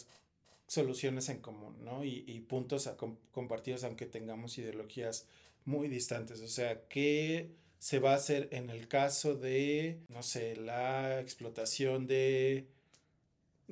[0.66, 2.04] soluciones en común, ¿no?
[2.04, 2.98] Y, y puntos a
[3.32, 5.28] compartidos aunque tengamos ideologías
[5.66, 6.42] muy distantes.
[6.42, 12.08] O sea, ¿qué se va a hacer en el caso de, no sé, la explotación
[12.08, 12.68] de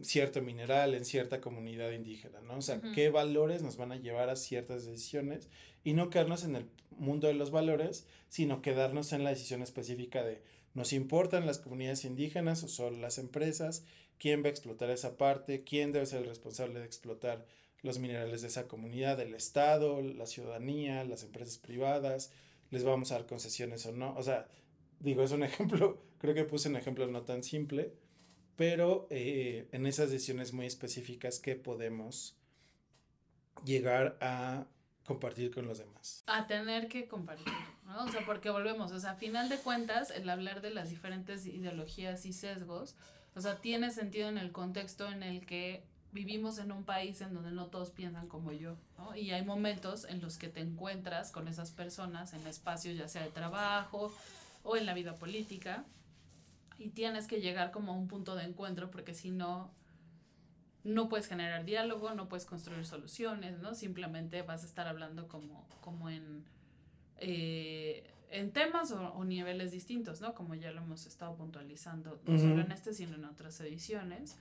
[0.01, 2.57] cierto mineral en cierta comunidad indígena, ¿no?
[2.57, 5.49] O sea, qué valores nos van a llevar a ciertas decisiones
[5.83, 10.23] y no quedarnos en el mundo de los valores, sino quedarnos en la decisión específica
[10.23, 10.41] de
[10.73, 13.85] nos importan las comunidades indígenas o solo las empresas,
[14.19, 17.45] quién va a explotar esa parte, quién debe ser el responsable de explotar
[17.81, 22.31] los minerales de esa comunidad, el Estado, la ciudadanía, las empresas privadas,
[22.75, 24.13] les vamos a dar concesiones o no.
[24.17, 24.49] O sea,
[24.99, 27.93] digo, es un ejemplo, creo que puse un ejemplo no tan simple,
[28.57, 32.37] pero eh, en esas decisiones muy específicas que podemos
[33.63, 34.67] llegar a
[35.05, 36.23] compartir con los demás.
[36.27, 37.53] A tener que compartir,
[37.85, 38.03] ¿no?
[38.03, 41.45] O sea, porque volvemos, o sea, a final de cuentas, el hablar de las diferentes
[41.45, 42.97] ideologías y sesgos,
[43.35, 47.33] o sea, tiene sentido en el contexto en el que vivimos en un país en
[47.33, 49.15] donde no todos piensan como yo, ¿no?
[49.17, 53.21] Y hay momentos en los que te encuentras con esas personas en espacios ya sea
[53.21, 54.13] de trabajo
[54.63, 55.83] o en la vida política
[56.79, 59.69] y tienes que llegar como a un punto de encuentro porque si no,
[60.85, 63.75] no puedes generar diálogo, no puedes construir soluciones, ¿no?
[63.75, 66.45] Simplemente vas a estar hablando como, como en,
[67.17, 70.33] eh, en temas o, niveles distintos, ¿no?
[70.33, 74.37] Como ya lo hemos estado puntualizando, no solo en este, sino en otras ediciones.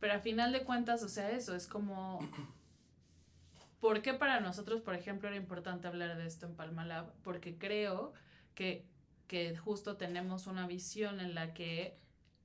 [0.00, 2.18] Pero a final de cuentas, o sea, eso es como...
[3.80, 7.12] ¿Por qué para nosotros, por ejemplo, era importante hablar de esto en Palmalab?
[7.22, 8.12] Porque creo
[8.54, 8.84] que,
[9.26, 11.96] que justo tenemos una visión en la que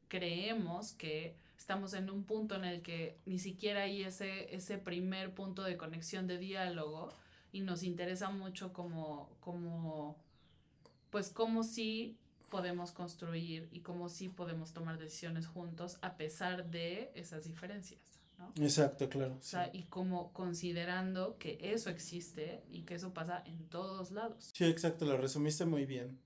[0.08, 5.34] creemos que estamos en un punto en el que ni siquiera hay ese, ese primer
[5.34, 7.10] punto de conexión de diálogo
[7.52, 10.18] y nos interesa mucho como, como
[11.10, 12.18] pues como si
[12.50, 18.00] podemos construir y cómo sí podemos tomar decisiones juntos a pesar de esas diferencias.
[18.38, 18.52] ¿no?
[18.64, 19.36] Exacto, claro.
[19.40, 24.52] O sea, y como considerando que eso existe y que eso pasa en todos lados.
[24.54, 26.20] Sí, exacto, lo resumiste muy bien.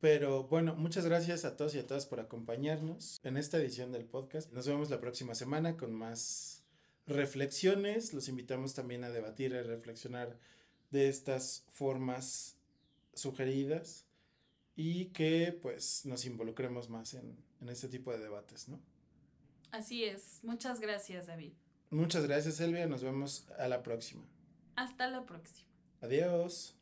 [0.00, 4.04] Pero bueno, muchas gracias a todos y a todas por acompañarnos en esta edición del
[4.04, 4.52] podcast.
[4.52, 6.62] Nos vemos la próxima semana con más
[7.08, 8.14] reflexiones.
[8.14, 10.38] Los invitamos también a debatir y reflexionar
[10.90, 12.56] de estas formas
[13.12, 14.07] sugeridas
[14.80, 18.80] y que pues nos involucremos más en, en este tipo de debates, ¿no?
[19.72, 20.38] Así es.
[20.44, 21.52] Muchas gracias, David.
[21.90, 22.86] Muchas gracias, Elvia.
[22.86, 24.24] Nos vemos a la próxima.
[24.76, 25.68] Hasta la próxima.
[26.00, 26.77] Adiós.